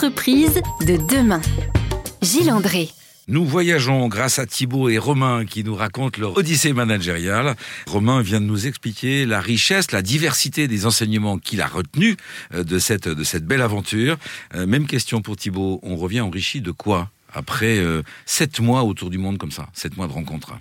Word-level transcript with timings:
De 0.00 0.96
demain. 1.14 1.42
Gilles 2.22 2.50
André. 2.50 2.88
Nous 3.28 3.44
voyageons 3.44 4.08
grâce 4.08 4.38
à 4.38 4.46
Thibaut 4.46 4.88
et 4.88 4.96
Romain 4.96 5.44
qui 5.44 5.62
nous 5.62 5.74
racontent 5.74 6.18
leur 6.18 6.38
odyssée 6.38 6.72
managériale. 6.72 7.54
Romain 7.86 8.22
vient 8.22 8.40
de 8.40 8.46
nous 8.46 8.66
expliquer 8.66 9.26
la 9.26 9.42
richesse, 9.42 9.92
la 9.92 10.00
diversité 10.00 10.68
des 10.68 10.86
enseignements 10.86 11.36
qu'il 11.36 11.60
a 11.60 11.66
retenus 11.66 12.16
euh, 12.54 12.64
de 12.64 12.78
cette, 12.78 13.08
de 13.08 13.24
cette 13.24 13.44
belle 13.44 13.60
aventure. 13.60 14.16
Euh, 14.54 14.64
même 14.64 14.86
question 14.86 15.20
pour 15.20 15.36
Thibaut, 15.36 15.80
on 15.82 15.96
revient 15.96 16.22
enrichi 16.22 16.62
de 16.62 16.70
quoi 16.70 17.10
après 17.34 17.76
euh, 17.76 18.02
sept 18.24 18.58
mois 18.58 18.84
autour 18.84 19.10
du 19.10 19.18
monde 19.18 19.36
comme 19.36 19.52
ça, 19.52 19.68
sept 19.74 19.98
mois 19.98 20.06
de 20.06 20.12
rencontres? 20.12 20.54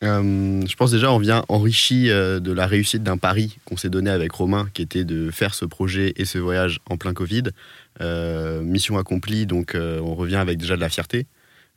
Je 0.00 0.76
pense 0.76 0.92
déjà 0.92 1.12
on 1.12 1.18
vient 1.18 1.44
enrichi 1.48 2.08
de 2.08 2.52
la 2.52 2.66
réussite 2.66 3.02
d'un 3.02 3.16
pari 3.16 3.58
qu'on 3.64 3.76
s'est 3.76 3.90
donné 3.90 4.10
avec 4.10 4.32
Romain, 4.32 4.68
qui 4.74 4.82
était 4.82 5.04
de 5.04 5.30
faire 5.30 5.54
ce 5.54 5.64
projet 5.64 6.12
et 6.16 6.24
ce 6.24 6.38
voyage 6.38 6.80
en 6.88 6.96
plein 6.96 7.14
Covid. 7.14 7.44
mission 8.62 8.96
accomplie, 8.98 9.46
donc 9.46 9.74
on 9.76 10.14
revient 10.14 10.36
avec 10.36 10.58
déjà 10.58 10.76
de 10.76 10.80
la 10.80 10.88
fierté. 10.88 11.26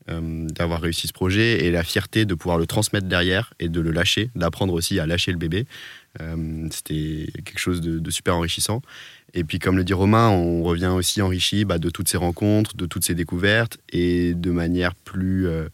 Euh, 0.09 0.47
d'avoir 0.49 0.81
réussi 0.81 1.07
ce 1.07 1.13
projet 1.13 1.63
et 1.63 1.69
la 1.69 1.83
fierté 1.83 2.25
de 2.25 2.33
pouvoir 2.33 2.57
le 2.57 2.65
transmettre 2.65 3.05
derrière 3.05 3.53
et 3.59 3.69
de 3.69 3.79
le 3.79 3.91
lâcher, 3.91 4.31
d'apprendre 4.35 4.73
aussi 4.73 4.99
à 4.99 5.05
lâcher 5.05 5.31
le 5.31 5.37
bébé. 5.37 5.67
Euh, 6.19 6.67
c'était 6.71 7.27
quelque 7.45 7.59
chose 7.59 7.81
de, 7.81 8.09
super 8.09 8.35
enrichissant. 8.35 8.81
Et 9.35 9.43
puis, 9.43 9.59
comme 9.59 9.77
le 9.77 9.83
dit 9.83 9.93
Romain, 9.93 10.29
on 10.29 10.63
revient 10.63 10.87
aussi 10.87 11.21
enrichi 11.21 11.65
bah, 11.65 11.77
de 11.77 11.91
toutes 11.91 12.07
ces 12.07 12.17
rencontres, 12.17 12.75
de 12.75 12.87
toutes 12.87 13.05
ces 13.05 13.13
découvertes 13.13 13.77
et 13.93 14.33
de 14.33 14.49
manière 14.49 14.95
plus 14.95 15.47
euh, 15.47 15.51
euh, 15.51 15.69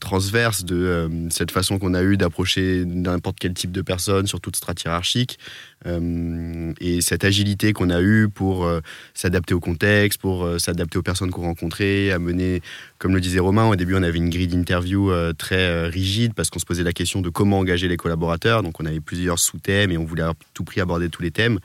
transverse 0.00 0.64
de 0.64 0.74
euh, 0.74 1.30
cette 1.30 1.50
façon 1.50 1.78
qu'on 1.78 1.92
a 1.92 2.02
eu 2.02 2.16
d'approcher 2.16 2.84
n'importe 2.86 3.36
quel 3.38 3.52
type 3.52 3.72
de 3.72 3.82
personne 3.82 4.26
sur 4.26 4.40
toute 4.40 4.56
strate 4.56 4.82
hiérarchique 4.82 5.38
euh, 5.84 6.72
et 6.80 7.02
cette 7.02 7.24
agilité 7.24 7.74
qu'on 7.74 7.90
a 7.90 8.00
eue 8.00 8.28
pour 8.28 8.68
s'adapter 9.12 9.52
au 9.52 9.60
contexte, 9.60 10.20
pour 10.20 10.48
s'adapter 10.58 10.98
aux 10.98 11.02
personnes 11.02 11.30
qu'on 11.30 11.42
rencontrait, 11.42 12.10
à 12.10 12.18
mener, 12.18 12.62
comme 12.98 13.14
le 13.14 13.20
disait 13.20 13.38
Romain, 13.38 13.66
au 13.66 13.76
début 13.76 13.94
on 13.94 14.02
avait 14.02 14.18
une 14.18 14.30
grille 14.30 14.48
d'interview 14.48 15.12
très 15.34 15.88
rigide 15.88 16.32
parce 16.34 16.50
qu'on 16.50 16.58
se 16.58 16.64
posait 16.64 16.82
la 16.82 16.92
question 16.92 17.20
de 17.20 17.28
comment 17.28 17.58
engager 17.58 17.88
les 17.88 17.96
collaborateurs, 17.96 18.62
donc 18.62 18.80
on 18.80 18.86
avait 18.86 19.00
plusieurs 19.00 19.38
sous-thèmes 19.38 19.90
et 19.90 19.98
on 19.98 20.04
voulait 20.04 20.22
à 20.22 20.32
tout 20.54 20.64
prix 20.64 20.80
aborder 20.80 21.08
tous 21.08 21.22
les 21.22 21.30
thèmes. 21.30 21.58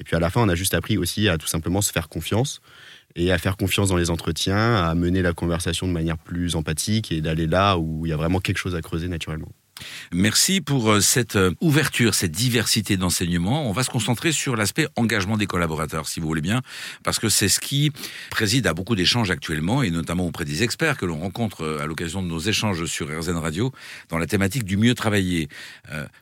Et 0.00 0.04
puis 0.04 0.16
à 0.16 0.20
la 0.20 0.30
fin 0.30 0.40
on 0.42 0.48
a 0.48 0.54
juste 0.54 0.74
appris 0.74 0.96
aussi 0.96 1.28
à 1.28 1.38
tout 1.38 1.48
simplement 1.48 1.82
se 1.82 1.92
faire 1.92 2.08
confiance 2.08 2.60
et 3.16 3.32
à 3.32 3.38
faire 3.38 3.56
confiance 3.56 3.88
dans 3.88 3.96
les 3.96 4.10
entretiens, 4.10 4.76
à 4.76 4.94
mener 4.94 5.22
la 5.22 5.32
conversation 5.32 5.86
de 5.86 5.92
manière 5.92 6.18
plus 6.18 6.56
empathique 6.56 7.12
et 7.12 7.20
d'aller 7.20 7.46
là 7.46 7.78
où 7.78 8.06
il 8.06 8.10
y 8.10 8.12
a 8.12 8.16
vraiment 8.16 8.40
quelque 8.40 8.58
chose 8.58 8.74
à 8.74 8.82
creuser 8.82 9.08
naturellement. 9.08 9.48
Merci 10.12 10.60
pour 10.60 10.90
euh, 10.90 11.00
cette 11.00 11.36
euh, 11.36 11.52
ouverture, 11.60 12.14
cette 12.14 12.32
diversité 12.32 12.96
d'enseignements. 12.96 13.68
On 13.68 13.72
va 13.72 13.82
se 13.82 13.90
concentrer 13.90 14.32
sur 14.32 14.56
l'aspect 14.56 14.88
engagement 14.96 15.36
des 15.36 15.46
collaborateurs, 15.46 16.08
si 16.08 16.20
vous 16.20 16.26
voulez 16.26 16.40
bien, 16.40 16.62
parce 17.02 17.18
que 17.18 17.28
c'est 17.28 17.48
ce 17.48 17.60
qui 17.60 17.92
préside 18.30 18.66
à 18.66 18.74
beaucoup 18.74 18.94
d'échanges 18.94 19.30
actuellement, 19.30 19.82
et 19.82 19.90
notamment 19.90 20.26
auprès 20.26 20.44
des 20.44 20.62
experts 20.62 20.96
que 20.96 21.06
l'on 21.06 21.18
rencontre 21.18 21.62
euh, 21.62 21.82
à 21.82 21.86
l'occasion 21.86 22.22
de 22.22 22.28
nos 22.28 22.38
échanges 22.38 22.86
sur 22.86 23.08
RZN 23.08 23.36
Radio, 23.36 23.72
dans 24.08 24.18
la 24.18 24.26
thématique 24.26 24.64
du 24.64 24.76
mieux 24.76 24.94
travailler. 24.94 25.48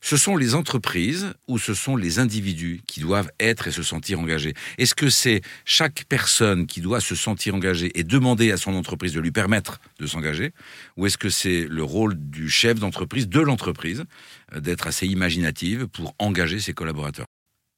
ce 0.00 0.16
sont 0.16 0.36
les 0.36 0.54
entreprises 0.54 1.32
ou 1.48 1.58
ce 1.58 1.74
sont 1.74 1.96
les 1.96 2.18
individus 2.18 2.80
qui 2.86 3.00
doivent 3.00 3.30
être 3.40 3.68
et 3.68 3.70
se 3.70 3.82
sentir 3.82 4.20
engagés? 4.20 4.54
Est-ce 4.78 4.94
que 4.94 5.10
c'est 5.10 5.42
chaque 5.64 6.04
personne 6.08 6.66
qui 6.66 6.80
doit 6.80 7.00
se 7.00 7.14
sentir 7.14 7.54
engagée 7.54 7.98
et 7.98 8.04
demander 8.04 8.52
à 8.52 8.56
son 8.56 8.74
entreprise 8.74 9.12
de 9.12 9.20
lui 9.20 9.30
permettre 9.30 9.80
de 9.98 10.06
s'engager, 10.06 10.52
ou 10.96 11.06
est-ce 11.06 11.18
que 11.18 11.30
c'est 11.30 11.66
le 11.68 11.82
rôle 11.82 12.14
du 12.16 12.48
chef 12.48 12.78
d'entreprise 12.78 13.28
de 13.28 13.40
l'entreprise 13.46 14.04
euh, 14.52 14.60
d'être 14.60 14.86
assez 14.86 15.06
imaginative 15.06 15.86
pour 15.86 16.14
engager 16.18 16.60
ses 16.60 16.72
collaborateurs. 16.72 17.26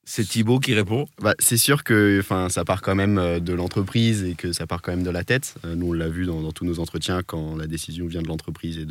C'est 0.05 0.25
Thibaut 0.25 0.59
qui 0.59 0.73
répond? 0.75 1.07
Bah, 1.21 1.35
C'est 1.39 1.59
sûr 1.59 1.85
que 1.85 2.23
ça 2.49 2.65
part 2.65 2.81
quand 2.81 2.95
même 2.95 3.19
euh, 3.19 3.41
de 3.41 3.53
l'entreprise 3.53 4.25
et 4.25 4.35
que 4.35 4.53
ça 4.53 4.67
part 4.67 4.81
quand 4.83 4.93
même 4.93 5.03
de 5.03 5.11
la 5.11 5.23
tête. 5.23 5.57
Euh, 5.65 5.75
nous, 5.75 5.91
on 5.91 5.93
l'a 5.93 6.09
vu 6.09 6.25
dans, 6.25 6.51
tous 6.53 6.65
nos 6.65 6.81
entretiens, 6.81 7.23
quand 7.23 7.57
la 7.57 7.67
décision 7.67 8.07
vient 8.07 8.23
de 8.23 8.29
l'entreprise 8.29 8.79
et, 8.79 8.87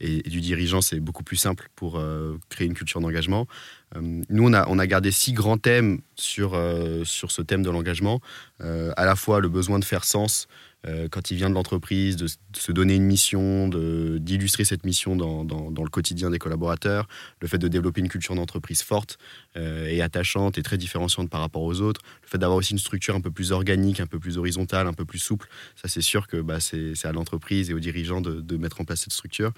et, 0.00 0.28
du 0.28 0.40
dirigeant, 0.40 0.82
c'est 0.82 1.00
beaucoup 1.00 1.24
plus 1.24 1.36
simple 1.36 1.70
pour 1.76 2.02
créer 2.50 2.66
une 2.66 2.74
culture 2.74 3.00
d'engagement. 3.00 3.46
nous, 3.94 4.44
on 4.44 4.52
a, 4.52 4.66
on 4.68 4.78
a 4.80 4.86
gardé 4.88 5.12
six 5.12 5.32
grands 5.32 5.56
thèmes 5.56 6.00
sur, 6.16 6.60
sur 7.04 7.30
ce 7.30 7.42
thème 7.42 7.62
de 7.62 7.70
l'engagement. 7.70 8.20
à 8.58 9.04
la 9.04 9.14
fois 9.14 9.40
le 9.40 9.48
besoin 9.48 9.78
de 9.78 9.84
faire 9.84 10.04
sens, 10.04 10.48
euh, 10.86 11.08
quand 11.10 11.30
il 11.30 11.36
vient 11.36 11.48
de 11.48 11.54
l'entreprise, 11.54 12.16
de, 12.16 12.26
se 12.26 12.72
donner 12.72 12.94
une 12.94 13.04
mission, 13.04 13.68
d'illustrer 13.68 14.64
cette 14.64 14.84
mission 14.84 15.16
dans, 15.16 15.44
le 15.44 15.90
quotidien 15.90 16.30
des 16.30 16.38
collaborateurs, 16.38 17.08
le 17.40 17.48
fait 17.48 17.58
de 17.58 17.68
développer 17.68 18.00
une 18.00 18.08
culture 18.08 18.34
d'entreprise 18.34 18.82
forte 18.82 19.18
euh, 19.56 19.86
et 19.86 20.02
attachante 20.02 20.58
et 20.58 20.62
très 20.62 20.78
différenciante 20.78 21.30
par 21.30 21.40
rapport 21.40 21.62
aux 21.62 21.80
autres, 21.80 22.00
le 22.22 22.28
fait 22.28 22.38
d'avoir 22.38 22.58
aussi 22.58 22.72
une 22.72 22.78
structure 22.78 23.14
un 23.14 23.20
peu 23.20 23.30
plus 23.30 23.52
organique, 23.52 24.00
un 24.00 24.06
peu 24.06 24.18
plus 24.18 24.38
horizontale, 24.38 24.86
un 24.86 24.92
peu 24.92 25.04
plus 25.04 25.18
souple, 25.18 25.48
ça 25.74 25.88
c'est 25.88 26.00
sûr 26.00 26.26
que 26.26 26.40
bah, 26.40 26.60
c'est 26.60 27.04
à 27.04 27.12
l'entreprise 27.12 27.70
et 27.70 27.74
aux 27.74 27.80
dirigeants 27.80 28.20
de, 28.20 28.56
mettre 28.56 28.80
en 28.80 28.84
place 28.84 29.00
cette 29.00 29.12
structure. 29.12 29.52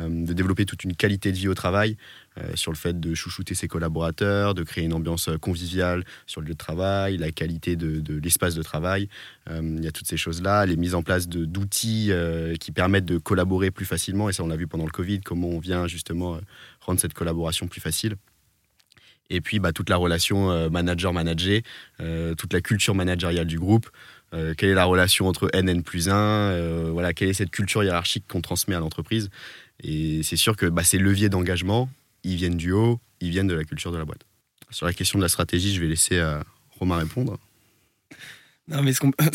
Euh, 0.00 0.08
de 0.08 0.32
développer 0.32 0.64
toute 0.64 0.82
une 0.82 0.96
qualité 0.96 1.30
de 1.30 1.36
vie 1.36 1.46
au 1.46 1.54
travail, 1.54 1.96
euh, 2.38 2.42
sur 2.56 2.72
le 2.72 2.76
fait 2.76 2.98
de 2.98 3.14
chouchouter 3.14 3.54
ses 3.54 3.68
collaborateurs, 3.68 4.54
de 4.54 4.64
créer 4.64 4.84
une 4.84 4.92
ambiance 4.92 5.30
conviviale 5.40 6.04
sur 6.26 6.40
le 6.40 6.48
lieu 6.48 6.54
de 6.54 6.58
travail, 6.58 7.16
la 7.16 7.30
qualité 7.30 7.76
de, 7.76 8.02
l'espace 8.18 8.56
de 8.56 8.62
travail. 8.62 9.08
Euh, 9.48 9.60
il 9.78 9.84
y 9.84 9.86
a 9.86 9.92
toutes 9.92 10.08
ces 10.08 10.16
choses-là, 10.16 10.66
les 10.66 10.76
mises 10.76 10.96
en 10.96 11.02
place 11.02 11.28
d'outils 11.28 12.10
qui 12.58 12.72
permettent 12.72 13.04
de 13.04 13.18
collaborer 13.18 13.70
plus 13.70 13.84
facilement, 13.84 14.28
et 14.28 14.32
ça 14.32 14.42
on 14.42 14.48
l'a 14.48 14.56
vu 14.56 14.66
pendant 14.66 14.84
le 14.84 14.90
Covid, 14.90 15.20
comment 15.20 15.48
on 15.48 15.58
vient 15.60 15.86
justement 15.86 16.38
rendre 16.80 17.00
cette 17.00 17.14
collaboration 17.14 17.68
plus 17.68 17.80
facile. 17.80 18.16
Et 19.30 19.40
puis 19.40 19.58
bah, 19.58 19.72
toute 19.72 19.90
la 19.90 19.96
relation 19.96 20.70
manager-manager, 20.70 21.60
toute 22.36 22.52
la 22.52 22.60
culture 22.60 22.94
managériale 22.94 23.46
du 23.46 23.58
groupe, 23.58 23.88
quelle 24.56 24.70
est 24.70 24.74
la 24.74 24.84
relation 24.84 25.28
entre 25.28 25.50
NN 25.54 25.82
plus 25.82 26.08
1, 26.08 26.90
voilà, 26.90 27.12
quelle 27.12 27.28
est 27.28 27.34
cette 27.34 27.50
culture 27.50 27.84
hiérarchique 27.84 28.24
qu'on 28.28 28.40
transmet 28.40 28.74
à 28.74 28.80
l'entreprise. 28.80 29.30
Et 29.82 30.22
c'est 30.22 30.36
sûr 30.36 30.56
que 30.56 30.66
bah, 30.66 30.84
ces 30.84 30.98
leviers 30.98 31.28
d'engagement, 31.28 31.88
ils 32.22 32.36
viennent 32.36 32.56
du 32.56 32.72
haut, 32.72 33.00
ils 33.20 33.30
viennent 33.30 33.46
de 33.46 33.54
la 33.54 33.64
culture 33.64 33.92
de 33.92 33.98
la 33.98 34.04
boîte. 34.04 34.24
Sur 34.70 34.86
la 34.86 34.92
question 34.92 35.18
de 35.18 35.24
la 35.24 35.28
stratégie, 35.28 35.74
je 35.74 35.80
vais 35.80 35.88
laisser 35.88 36.18
euh, 36.18 36.40
Romain 36.78 36.96
répondre. 36.96 37.38
Non, 38.68 38.82
mais 38.82 38.92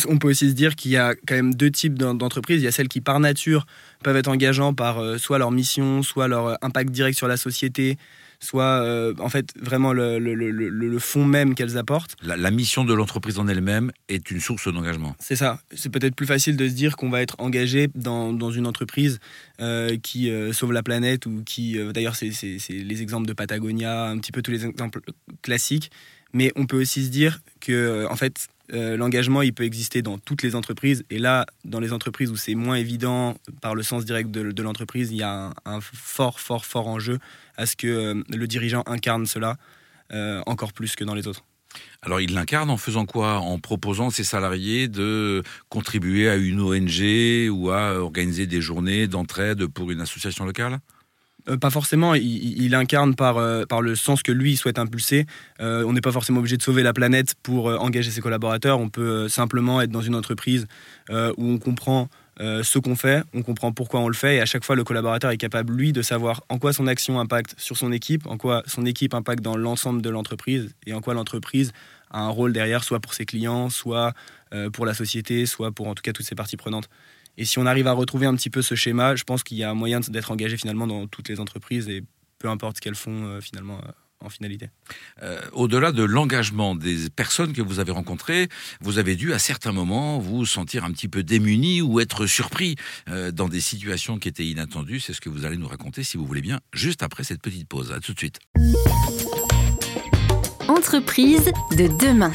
on 0.08 0.18
peut 0.18 0.30
aussi 0.30 0.50
se 0.50 0.56
dire 0.56 0.76
qu'il 0.76 0.92
y 0.92 0.98
a 0.98 1.14
quand 1.14 1.36
même 1.36 1.54
deux 1.54 1.72
types 1.72 1.96
d'entreprises. 1.96 2.62
Il 2.62 2.66
y 2.66 2.68
a 2.68 2.72
celles 2.72 2.88
qui, 2.88 3.02
par 3.02 3.20
nature, 3.20 3.68
peuvent 4.04 4.18
être 4.18 4.28
engageants 4.28 4.74
par 4.74 5.00
euh, 5.00 5.18
soit 5.18 5.38
leur 5.38 5.52
mission, 5.52 6.02
soit 6.04 6.28
leur 6.28 6.48
euh, 6.48 6.56
impact 6.62 6.90
direct 6.90 7.18
sur 7.18 7.28
la 7.28 7.38
société, 7.38 7.98
soit 8.40 8.64
euh, 8.64 9.14
en 9.20 9.30
fait 9.30 9.54
vraiment 9.60 9.94
le, 9.94 10.18
le, 10.20 11.00
fond 11.00 11.26
même 11.26 11.56
qu'elles 11.56 11.78
apportent. 11.78 12.16
La, 12.22 12.52
mission 12.52 12.84
de 12.84 12.94
l'entreprise 12.94 13.40
en 13.40 13.48
elle-même 13.48 13.92
est 14.08 14.32
une 14.32 14.40
source 14.40 14.72
d'engagement. 14.72 15.16
C'est 15.20 15.36
ça. 15.36 15.60
C'est 15.74 15.90
peut-être 15.90 16.16
plus 16.16 16.26
facile 16.26 16.58
de 16.58 16.68
se 16.68 16.74
dire 16.74 16.96
qu'on 16.98 17.10
va 17.10 17.22
être 17.22 17.36
engagé 17.40 17.90
dans, 17.96 18.34
dans 18.34 18.52
une 18.52 18.68
entreprise 18.68 19.20
euh, 19.62 19.98
qui 19.98 20.30
euh, 20.30 20.54
sauve 20.54 20.74
la 20.74 20.84
planète 20.84 21.26
ou 21.26 21.44
qui, 21.46 21.78
d'ailleurs, 21.94 22.16
c'est 22.16 22.32
les 22.70 23.02
exemples 23.02 23.28
de 23.28 23.34
Patagonia, 23.34 24.08
un 24.08 24.18
petit 24.20 24.32
peu 24.32 24.42
tous 24.42 24.52
les 24.52 24.66
exemples 24.66 25.02
classiques. 25.42 25.92
Mais 26.34 26.52
on 26.56 26.66
peut 26.66 26.80
aussi 26.80 27.06
se 27.06 27.10
dire 27.10 27.40
que, 27.60 28.06
en 28.10 28.16
fait, 28.16 28.48
l'engagement, 28.72 29.42
il 29.42 29.54
peut 29.54 29.64
exister 29.64 30.02
dans 30.02 30.18
toutes 30.20 30.44
les 30.44 30.56
entreprises. 30.56 31.04
Et 31.10 31.18
là, 31.18 31.46
dans 31.66 31.80
les 31.80 31.92
entreprises 31.92 32.30
où 32.30 32.36
c'est 32.36 32.56
moins 32.56 32.76
évident 32.76 33.36
par 33.62 33.74
le 33.74 33.84
sens 33.84 34.06
direct 34.06 34.30
de, 34.30 34.62
l'entreprise, 34.62 35.12
il 35.12 35.18
y 35.18 35.24
a 35.24 35.52
un, 35.66 35.82
fort, 35.82 36.40
fort, 36.40 36.66
fort 36.66 36.88
enjeu 36.88 37.18
à 37.58 37.66
ce 37.66 37.76
que 37.76 37.88
euh, 37.88 38.24
le 38.30 38.48
dirigeant 38.48 38.84
incarne 38.86 39.26
cela 39.26 39.58
euh, 40.12 40.42
encore 40.46 40.74
plus 40.74 40.96
que 40.96 41.04
dans 41.04 41.16
les 41.16 41.28
autres. 41.28 41.44
Alors 42.02 42.20
il 42.20 42.34
l'incarne 42.34 42.70
en 42.70 42.78
faisant 42.78 43.06
quoi? 43.06 43.40
En 43.40 43.60
proposant 43.60 44.08
à 44.08 44.12
ses 44.12 44.24
salariés 44.24 44.88
de 44.88 45.44
contribuer 45.70 46.30
à 46.30 46.36
une 46.36 46.62
ONG 46.62 47.50
ou 47.52 47.70
à 47.70 47.94
organiser 48.00 48.48
des 48.48 48.62
journées 48.62 49.08
d'entraide 49.08 49.68
pour 49.68 49.92
une 49.92 50.02
association 50.02 50.46
locale? 50.46 50.74
euh, 50.74 50.99
pas 51.58 51.70
forcément, 51.70 52.14
il, 52.16 52.76
incarne 52.76 53.16
par, 53.16 53.38
par 53.68 53.82
le 53.82 53.96
sens 53.96 54.22
que 54.24 54.32
lui 54.32 54.56
souhaite 54.58 54.80
impulser. 54.80 55.26
on 55.60 55.94
n'est 55.94 56.02
pas 56.02 56.12
forcément 56.12 56.40
obligé 56.40 56.58
de 56.58 56.62
sauver 56.62 56.84
la 56.84 56.94
planète 56.94 57.36
pour 57.42 57.68
engager 57.68 58.12
ses 58.12 58.22
collaborateurs. 58.22 58.80
On 58.80 58.90
peut 58.90 59.28
simplement 59.28 59.82
être 59.82 59.92
dans 59.92 60.02
une 60.02 60.16
entreprise 60.16 60.68
où 61.10 61.14
on 61.38 61.58
comprend 61.58 62.10
euh, 62.42 62.64
ce 62.64 62.80
qu'on 62.80 62.96
fait, 62.96 63.24
on 63.34 63.42
comprend 63.42 63.74
pourquoi 63.74 64.00
on 64.00 64.08
le 64.08 64.14
fait, 64.14 64.38
et 64.38 64.42
à 64.42 64.46
chaque 64.46 64.64
fois, 64.64 64.78
le 64.78 64.86
collaborateur 64.86 65.32
est 65.32 65.38
capable, 65.38 65.74
lui, 65.74 65.92
de 65.92 66.02
savoir 66.02 66.42
en 66.48 66.58
quoi 66.58 66.72
son 66.72 66.88
action 66.88 67.20
impacte 67.20 67.54
sur 67.58 67.76
son 67.76 67.92
équipe, 67.92 68.26
en 68.28 68.38
quoi 68.38 68.64
son 68.66 68.86
équipe 68.86 69.14
impacte 69.14 69.44
dans 69.44 69.58
l'ensemble 69.58 70.02
de 70.02 70.10
l'entreprise, 70.10 70.74
et 70.86 70.94
en 70.94 71.02
quoi 71.02 71.14
l'entreprise 71.14 71.74
a 72.12 72.22
un 72.22 72.30
rôle 72.30 72.54
derrière, 72.54 72.86
soit 72.86 73.02
pour 73.02 73.14
ses 73.14 73.26
clients, 73.26 73.70
soit 73.70 74.14
euh, 74.54 74.70
pour 74.70 74.86
la 74.86 74.94
société, 74.94 75.46
soit 75.46 75.74
pour 75.74 75.88
en 75.88 75.96
tout 75.96 76.02
cas 76.02 76.14
toutes 76.14 76.26
ses 76.26 76.36
parties 76.36 76.56
prenantes. 76.56 76.90
Et 77.38 77.46
si 77.46 77.60
on 77.60 77.66
arrive 77.66 77.88
à 77.88 77.94
retrouver 77.94 78.26
un 78.26 78.36
petit 78.36 78.50
peu 78.50 78.62
ce 78.62 78.76
schéma, 78.76 79.16
je 79.16 79.24
pense 79.24 79.44
qu'il 79.44 79.58
y 79.58 79.64
a 79.64 79.74
moyen 79.74 80.00
d'être 80.00 80.32
engagé 80.32 80.58
finalement 80.58 80.88
dans 80.88 81.08
toutes 81.08 81.30
les 81.30 81.40
entreprises, 81.40 81.88
et 81.90 82.04
peu 82.38 82.50
importe 82.50 82.78
ce 82.78 82.82
qu'elles 82.82 82.96
font 82.96 83.26
euh, 83.26 83.42
finalement 83.42 83.80
en 84.22 84.30
finalité. 84.30 84.70
Euh, 85.24 85.40
au-delà 85.54 85.92
de 85.92 86.04
l'engagement 86.04 86.76
des 86.76 87.10
personnes 87.10 87.54
que 87.54 87.62
vous 87.62 87.80
avez 87.80 87.92
rencontrées, 87.92 88.50
vous 88.82 88.98
avez 88.98 89.16
dû 89.16 89.34
à 89.34 89.40
certains 89.40 89.72
moments 89.72 90.20
vous 90.20 90.46
sentir 90.46 90.84
un 90.84 90.92
petit 90.92 91.08
peu 91.08 91.24
démuni 91.24 91.82
ou 91.82 92.00
être 92.00 92.26
surpris 92.26 92.76
euh, 93.08 93.32
dans 93.32 93.48
des 93.48 93.62
situations 93.62 94.20
qui 94.20 94.28
étaient 94.28 94.46
inattendues. 94.46 95.00
C'est 95.00 95.14
ce 95.14 95.22
que 95.22 95.30
vous 95.30 95.46
allez 95.46 95.58
nous 95.58 95.68
raconter, 95.68 96.04
si 96.04 96.18
vous 96.18 96.26
voulez 96.26 96.42
bien, 96.42 96.60
juste 96.74 97.04
après 97.04 97.24
cette 97.24 97.42
petite 97.42 97.68
pause. 97.68 97.92
À 97.92 98.00
tout 98.00 98.14
de 98.14 98.20
suite. 98.20 98.40
Entreprise 100.68 101.52
de 101.72 101.88
demain. 102.06 102.32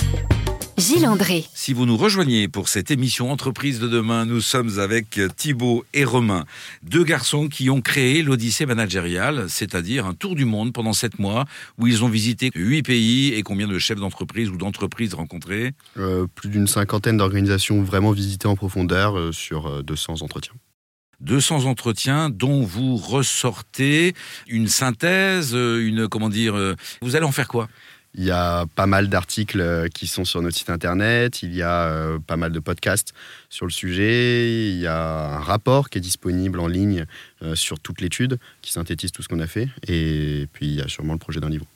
Gilles 0.85 1.07
André. 1.07 1.47
Si 1.55 1.73
vous 1.73 1.87
nous 1.87 1.97
rejoignez 1.97 2.47
pour 2.47 2.69
cette 2.69 2.91
émission 2.91 3.31
Entreprise 3.31 3.81
de 3.81 3.89
demain, 3.89 4.27
nous 4.27 4.43
sommes 4.43 4.79
avec 4.79 5.19
Thibaut 5.35 5.83
et 5.95 6.05
Romain, 6.05 6.45
deux 6.83 7.05
garçons 7.05 7.49
qui 7.49 7.71
ont 7.71 7.81
créé 7.81 8.23
l'Odyssée 8.23 8.67
managériale, 8.67 9.47
c'est-à-dire 9.49 10.05
un 10.05 10.13
tour 10.13 10.35
du 10.35 10.45
monde 10.45 10.75
pendant 10.75 10.93
sept 10.93 11.19
mois 11.19 11.47
où 11.79 11.87
ils 11.87 12.05
ont 12.05 12.09
visité 12.09 12.51
huit 12.55 12.83
pays 12.83 13.33
et 13.33 13.43
combien 13.43 13.67
de 13.67 13.79
chefs 13.79 13.99
d'entreprise 13.99 14.51
ou 14.51 14.59
d'entreprises 14.59 15.15
rencontrés? 15.15 15.73
Euh, 15.97 16.27
plus 16.35 16.51
d'une 16.51 16.67
cinquantaine 16.67 17.17
d'organisations 17.17 17.83
vraiment 17.83 18.13
visitées 18.13 18.49
en 18.49 18.55
profondeur 18.55 19.19
euh, 19.19 19.33
sur 19.33 19.67
euh, 19.67 19.83
200 19.83 20.21
entretiens. 20.21 20.53
200 21.21 21.65
entretiens 21.65 22.29
dont 22.29 22.63
vous 22.63 22.97
ressortez 22.97 24.15
une 24.47 24.69
synthèse, 24.69 25.55
euh, 25.55 25.87
une 25.87 26.09
comment 26.09 26.29
dire, 26.29 26.55
euh, 26.55 26.75
vous 27.01 27.17
allez 27.17 27.25
en 27.25 27.33
faire 27.33 27.49
quoi? 27.49 27.69
Il 28.17 28.25
y 28.25 28.31
a 28.31 28.67
pas 28.77 28.87
mal 28.87 29.09
d'articles 29.09 29.61
euh, 29.61 29.89
qui 29.89 30.07
sont 30.07 30.25
sur 30.25 30.41
notre 30.41 30.57
site 30.57 30.71
internet, 30.71 31.43
il 31.43 31.53
y 31.53 31.63
a 31.63 31.89
euh, 31.89 32.21
pas 32.21 32.37
mal 32.37 32.53
de 32.53 32.61
podcasts 32.61 33.13
sur 33.51 33.67
le 33.67 33.73
sujet, 33.73 34.71
il 34.71 34.79
y 34.79 34.87
a 34.87 35.35
un 35.35 35.41
rapport 35.41 35.91
qui 35.91 35.99
est 35.99 36.01
disponible 36.01 36.61
en 36.61 36.69
ligne 36.69 37.07
euh, 37.43 37.57
sur 37.57 37.81
toute 37.81 38.01
l'étude 38.01 38.39
qui 38.63 38.73
synthétise 38.73 39.11
tout 39.11 39.23
ce 39.23 39.29
qu'on 39.29 39.41
a 39.41 39.49
fait, 39.49 39.69
et 39.89 40.47
puis 40.53 40.67
il 40.67 40.75
y 40.75 40.81
a 40.81 40.87
sûrement 40.87 41.15
le 41.15 41.19
projet 41.19 41.41
d'un 41.41 41.49
livre. 41.49 41.67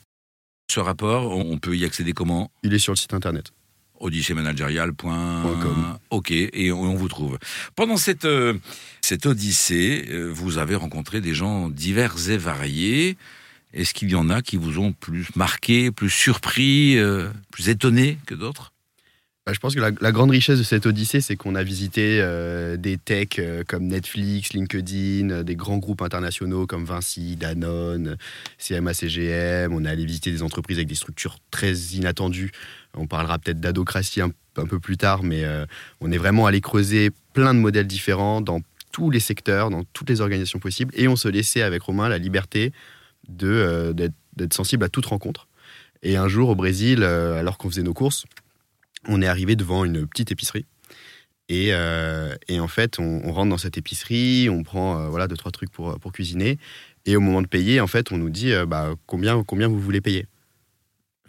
Ce 0.71 0.79
rapport, 0.79 1.35
on 1.35 1.57
peut 1.57 1.75
y 1.75 1.83
accéder 1.83 2.13
comment? 2.13 2.51
Il 2.63 2.73
est 2.73 2.79
sur 2.79 2.93
le 2.93 2.97
site 2.97 3.13
internet. 3.13 3.51
odysseymanagériale.com. 3.99 5.97
Ok, 6.11 6.31
et 6.31 6.71
on, 6.71 6.93
vous 6.93 7.07
trouve. 7.09 7.37
Pendant 7.75 7.97
cette, 7.97 8.25
euh, 8.25 8.53
cette 9.01 9.25
odyssée, 9.25 10.07
vous 10.29 10.57
avez 10.57 10.75
rencontré 10.75 11.19
des 11.21 11.33
gens 11.33 11.69
divers 11.69 12.29
et 12.29 12.37
variés. 12.37 13.17
Est-ce 13.73 13.93
qu'il 13.93 14.09
y 14.09 14.15
en 14.15 14.29
a 14.29 14.41
qui 14.41 14.57
vous 14.57 14.79
ont 14.79 14.93
plus 14.93 15.27
marqué, 15.35 15.91
plus 15.91 16.09
surpris, 16.09 16.97
euh, 16.97 17.29
plus 17.51 17.69
étonné 17.69 18.17
que 18.25 18.33
d'autres? 18.33 18.73
Bah, 19.45 19.53
je 19.53 19.59
pense 19.59 19.75
que 19.75 19.79
la, 19.79 20.11
grande 20.11 20.31
richesse 20.31 20.57
de 20.57 20.63
cette 20.63 20.85
odyssée, 20.85 21.21
c'est 21.21 21.35
qu'on 21.35 21.55
a 21.55 21.63
visité 21.63 22.19
euh, 22.19 22.77
des 22.77 22.97
techs 22.97 23.39
euh, 23.39 23.63
comme 23.67 23.85
Netflix, 23.85 24.53
LinkedIn, 24.53 25.43
des 25.43 25.55
grands 25.55 25.77
groupes 25.77 26.01
internationaux 26.01 26.65
comme 26.65 26.83
Vinci, 26.83 27.35
Danone, 27.35 28.17
CMA, 28.57 28.93
CGM. 28.93 29.71
On 29.71 29.85
est 29.85 29.89
allé 29.89 30.05
visiter 30.05 30.31
des 30.31 30.41
entreprises 30.41 30.77
avec 30.77 30.87
des 30.87 30.95
structures 30.95 31.37
très 31.51 31.73
inattendues. 31.73 32.51
On 32.95 33.05
parlera 33.05 33.37
peut-être 33.37 33.59
d'adocratie 33.59 34.21
un, 34.21 34.31
peu 34.67 34.79
plus 34.79 34.97
tard, 34.97 35.23
mais 35.23 35.45
on 36.01 36.11
est 36.11 36.17
vraiment 36.17 36.45
allé 36.45 36.59
creuser 36.59 37.11
plein 37.31 37.53
de 37.53 37.59
modèles 37.59 37.87
différents 37.87 38.41
dans 38.41 38.61
tous 38.91 39.09
les 39.09 39.21
secteurs, 39.21 39.69
dans 39.69 39.85
toutes 39.93 40.09
les 40.09 40.19
organisations 40.19 40.59
possibles. 40.59 40.93
Et 40.97 41.07
on 41.07 41.15
se 41.15 41.29
laissait 41.29 41.61
avec 41.61 41.83
Romain 41.83 42.09
la 42.09 42.17
liberté 42.17 42.73
euh, 43.43 43.93
d'être, 43.93 44.53
sensible 44.53 44.83
à 44.83 44.89
toute 44.89 45.05
rencontre. 45.05 45.47
Et 46.01 46.15
un 46.15 46.27
jour 46.27 46.49
au 46.49 46.55
Brésil, 46.55 47.03
euh, 47.03 47.39
alors 47.39 47.57
qu'on 47.57 47.69
faisait 47.69 47.83
nos 47.83 47.93
courses, 47.93 48.25
on 49.07 49.21
est 49.21 49.27
arrivé 49.27 49.55
devant 49.55 49.85
une 49.85 50.07
petite 50.07 50.31
épicerie. 50.31 50.65
Et, 51.49 51.73
euh, 51.73 52.35
en 52.51 52.67
fait, 52.67 52.99
on, 52.99 53.31
rentre 53.31 53.49
dans 53.49 53.57
cette 53.57 53.77
épicerie, 53.77 54.49
on 54.49 54.63
prend 54.63 55.09
voilà, 55.09 55.27
deux, 55.27 55.35
trois 55.35 55.51
trucs 55.51 55.71
pour, 55.71 55.97
cuisiner. 56.13 56.57
Et 57.05 57.15
au 57.15 57.21
moment 57.21 57.41
de 57.41 57.47
payer, 57.47 57.81
en 57.81 57.87
fait, 57.87 58.11
on 58.11 58.17
nous 58.17 58.29
dit 58.29 58.51
bah, 58.67 58.93
combien, 59.07 59.43
combien 59.43 59.67
vous 59.67 59.79
voulez 59.79 60.01
payer? 60.01 60.27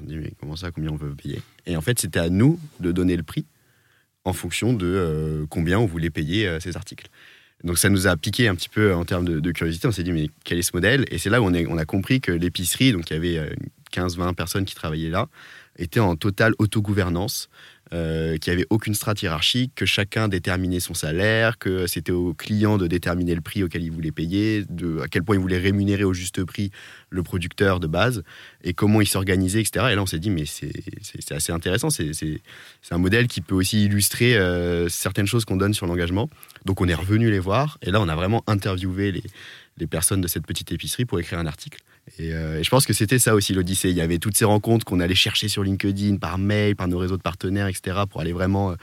On 0.00 0.04
dit 0.04 0.16
mais 0.16 0.32
comment 0.38 0.56
ça, 0.56 0.70
combien 0.70 0.90
on 0.90 0.96
veut 0.96 1.14
payer? 1.14 1.40
Et 1.66 1.76
en 1.76 1.80
fait, 1.80 1.98
c'était 1.98 2.20
à 2.20 2.28
nous 2.28 2.60
de 2.80 2.92
donner 2.92 3.16
le 3.16 3.22
prix 3.22 3.46
en 4.24 4.34
fonction 4.34 4.74
de 4.74 5.46
combien 5.48 5.78
on 5.78 5.86
voulait 5.86 6.10
payer 6.10 6.58
ces 6.60 6.76
articles. 6.76 7.08
Donc 7.64 7.78
ça 7.78 7.90
nous 7.90 8.06
a 8.06 8.16
piqué 8.16 8.48
un 8.48 8.54
petit 8.54 8.68
peu 8.68 8.94
en 8.94 9.04
termes 9.04 9.24
de, 9.24 9.52
curiosité. 9.52 9.86
On 9.86 9.92
s'est 9.92 10.02
dit 10.02 10.12
mais 10.12 10.30
quel 10.44 10.58
est 10.58 10.62
ce 10.62 10.70
modèle? 10.74 11.04
Et 11.10 11.18
c'est 11.18 11.30
là 11.30 11.42
où 11.42 11.46
on, 11.46 11.54
on 11.54 11.78
a 11.78 11.84
compris 11.84 12.20
que 12.20 12.32
l'épicerie, 12.32 12.92
donc 12.92 13.10
il 13.10 13.14
y 13.14 13.16
avait 13.16 13.38
euh, 13.38 13.54
15-20 13.92 14.34
personnes 14.34 14.64
qui 14.64 14.74
travaillaient 14.74 15.10
là, 15.10 15.28
était 15.78 16.00
en 16.00 16.16
totale 16.16 16.52
autogouvernance, 16.58 17.48
euh, 17.92 18.36
qu'il 18.36 18.52
n'y 18.52 18.60
avait 18.60 18.66
aucune 18.70 18.94
strate 18.94 19.20
hiérarchique, 19.22 19.72
que 19.74 19.84
chacun 19.84 20.28
déterminait 20.28 20.78
son 20.78 20.94
salaire, 20.94 21.58
que 21.58 21.88
c'était 21.88 22.12
au 22.12 22.34
client 22.34 22.78
de 22.78 22.86
déterminer 22.86 23.34
le 23.34 23.40
prix 23.40 23.64
auquel 23.64 23.82
il 23.82 23.90
voulait 23.90 24.12
payer, 24.12 24.64
à 25.02 25.08
quel 25.08 25.24
point 25.24 25.34
il 25.34 25.40
voulait 25.40 25.58
rémunérer 25.58 26.04
au 26.04 26.12
juste 26.12 26.44
prix 26.44 26.70
le 27.08 27.22
producteur 27.24 27.80
de 27.80 27.88
base, 27.88 28.22
et 28.62 28.74
comment 28.74 29.00
il 29.00 29.08
s'organisait, 29.08 29.60
etc. 29.60 29.86
Et 29.90 29.94
là, 29.96 30.02
on 30.02 30.06
s'est 30.06 30.20
dit, 30.20 30.30
mais 30.30 30.44
c'est 30.46 31.32
assez 31.32 31.52
intéressant, 31.52 31.90
c'est 31.90 32.40
un 32.92 32.98
modèle 32.98 33.26
qui 33.26 33.40
peut 33.40 33.56
aussi 33.56 33.86
illustrer 33.86 34.36
euh, 34.36 34.88
certaines 34.88 35.26
choses 35.26 35.44
qu'on 35.44 35.56
donne 35.56 35.74
sur 35.74 35.86
l'engagement. 35.86 36.30
Donc 36.64 36.80
on 36.80 36.86
est 36.86 36.94
revenu 36.94 37.30
les 37.30 37.40
voir, 37.40 37.78
et 37.82 37.90
là, 37.90 38.00
on 38.00 38.08
a 38.08 38.14
vraiment 38.14 38.44
interviewé 38.46 39.22
les 39.78 39.86
personnes 39.86 40.20
de 40.20 40.28
cette 40.28 40.46
petite 40.46 40.70
épicerie 40.70 41.06
pour 41.06 41.18
écrire 41.18 41.40
un 41.40 41.46
article. 41.46 41.80
Et, 42.18 42.34
euh, 42.34 42.58
et 42.58 42.64
je 42.64 42.70
pense 42.70 42.86
que 42.86 42.92
c'était 42.92 43.18
ça 43.18 43.34
aussi 43.34 43.54
l'Odyssée. 43.54 43.90
Il 43.90 43.96
y 43.96 44.00
avait 44.00 44.18
toutes 44.18 44.36
ces 44.36 44.44
rencontres 44.44 44.84
qu'on 44.84 45.00
allait 45.00 45.14
chercher 45.14 45.48
sur 45.48 45.62
LinkedIn, 45.62 46.16
par 46.16 46.38
mail, 46.38 46.76
par 46.76 46.88
nos 46.88 46.98
réseaux 46.98 47.16
de 47.16 47.22
partenaires, 47.22 47.66
etc., 47.68 48.00
pour 48.10 48.20
aller 48.20 48.32
vraiment 48.32 48.74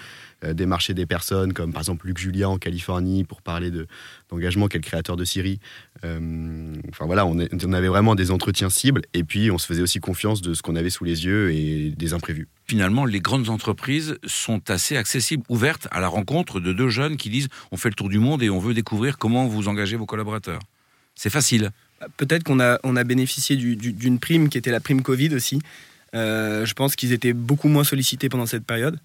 euh, 0.43 0.53
démarcher 0.53 0.93
des 0.93 1.05
personnes 1.05 1.51
comme 1.53 1.73
par 1.73 1.81
exemple 1.81 2.07
Luc 2.07 2.17
Julia 2.17 2.49
en 2.49 2.57
Californie 2.57 3.23
pour 3.23 3.41
parler 3.41 3.69
de- 3.71 3.87
d'engagement, 4.29 4.67
est 4.69 4.75
le 4.75 4.79
créateur 4.79 5.15
de 5.17 5.25
Siri. 5.25 5.59
Euh, 6.03 6.73
enfin 6.89 7.05
voilà, 7.05 7.25
on, 7.25 7.37
on 7.39 7.73
avait 7.73 7.87
vraiment 7.87 8.15
des 8.15 8.31
entretiens 8.31 8.69
cibles 8.69 9.01
et 9.13 9.23
puis 9.23 9.51
on 9.51 9.57
se 9.57 9.65
faisait 9.67 9.81
aussi 9.81 9.99
confiance 9.99 10.41
de 10.41 10.53
ce 10.53 10.61
qu'on 10.61 10.75
avait 10.75 10.89
sous 10.89 11.03
les 11.03 11.25
yeux 11.25 11.51
et 11.51 11.89
des 11.91 12.13
imprévus. 12.13 12.47
Finalement, 12.67 13.05
les 13.05 13.19
grandes 13.19 13.49
entreprises 13.49 14.17
sont 14.25 14.69
assez 14.69 14.95
accessibles, 14.95 15.43
ouvertes 15.49 15.87
à 15.91 15.99
la 15.99 16.07
rencontre 16.07 16.59
de 16.59 16.71
deux 16.73 16.89
jeunes 16.89 17.17
qui 17.17 17.29
disent 17.29 17.47
on 17.71 17.77
fait 17.77 17.89
le 17.89 17.95
tour 17.95 18.09
du 18.09 18.19
monde 18.19 18.41
et 18.43 18.49
on 18.49 18.59
veut 18.59 18.73
découvrir 18.73 19.17
comment 19.17 19.47
vous 19.47 19.67
engagez 19.67 19.95
vos 19.95 20.05
collaborateurs. 20.05 20.59
C'est 21.15 21.31
facile. 21.31 21.71
Peut-être 22.17 22.43
qu'on 22.43 22.59
a, 22.59 23.03
bénéficié 23.03 23.55
du- 23.55 23.75
du- 23.75 23.93
d'une 23.93 24.19
prime 24.19 24.49
qui 24.49 24.57
était 24.57 24.71
la 24.71 24.79
prime 24.79 25.01
Covid 25.01 25.33
aussi. 25.33 25.59
Euh, 26.15 26.65
je 26.65 26.73
pense 26.73 26.95
qu'ils 26.95 27.11
étaient 27.13 27.33
beaucoup 27.33 27.67
moins 27.67 27.83
sollicités 27.83 28.29
pendant 28.29 28.45
cette 28.45 28.65
période. 28.65 28.99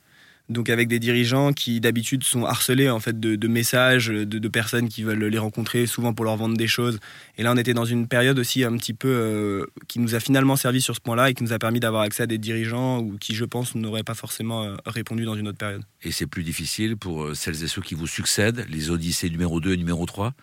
Donc 0.49 0.69
avec 0.71 0.89
des 0.89 0.99
dirigeants 0.99 1.53
qui 1.53 1.81
d'habitude 1.81 2.25
sont 2.25 2.45
harcelés 2.45 2.91
en 2.91 2.99
fait 3.01 3.19
de, 3.19 3.49
messages 3.49 4.09
de, 4.09 4.49
personnes 4.49 4.89
qui 4.89 5.03
veulent 5.03 5.25
les 5.25 5.39
rencontrer 5.39 5.87
souvent 5.87 6.13
pour 6.13 6.25
leur 6.25 6.37
vendre 6.37 6.57
des 6.57 6.67
choses. 6.67 6.99
Et 7.39 7.43
là 7.43 7.53
on 7.53 7.57
était 7.57 7.75
dans 7.75 7.85
une 7.85 8.09
période 8.09 8.39
aussi 8.39 8.65
un 8.65 8.77
petit 8.77 8.93
peu 8.93 9.09
euh, 9.09 9.67
qui 9.87 10.01
nous 10.01 10.15
a 10.15 10.21
finalement 10.21 10.57
servi 10.57 10.83
sur 10.83 10.97
ce 10.97 11.01
point-là 11.01 11.31
et 11.31 11.35
qui 11.35 11.45
nous 11.45 11.53
a 11.53 11.59
permis 11.59 11.79
d'avoir 11.81 12.03
accès 12.03 12.25
à 12.25 12.27
des 12.27 12.39
dirigeants 12.39 12.99
ou 12.99 13.17
qui 13.19 13.35
je 13.35 13.45
pense 13.45 13.77
n'auraient 13.77 14.03
pas 14.03 14.15
forcément 14.15 14.65
euh, 14.65 14.75
répondu 14.85 15.25
dans 15.25 15.37
une 15.37 15.47
autre 15.47 15.59
période. 15.59 15.83
Et 16.03 16.11
c'est 16.11 16.27
plus 16.27 16.43
difficile 16.43 16.97
pour 16.97 17.35
celles 17.37 17.63
et 17.63 17.69
ceux 17.69 17.81
qui 17.81 17.95
vous 17.95 18.09
succèdent, 18.09 18.67
les 18.69 18.91
Odyssées 18.91 19.31
numéro 19.31 19.61
2 19.61 19.75
et 19.75 19.77
numéro 19.77 20.05
3. 20.05 20.35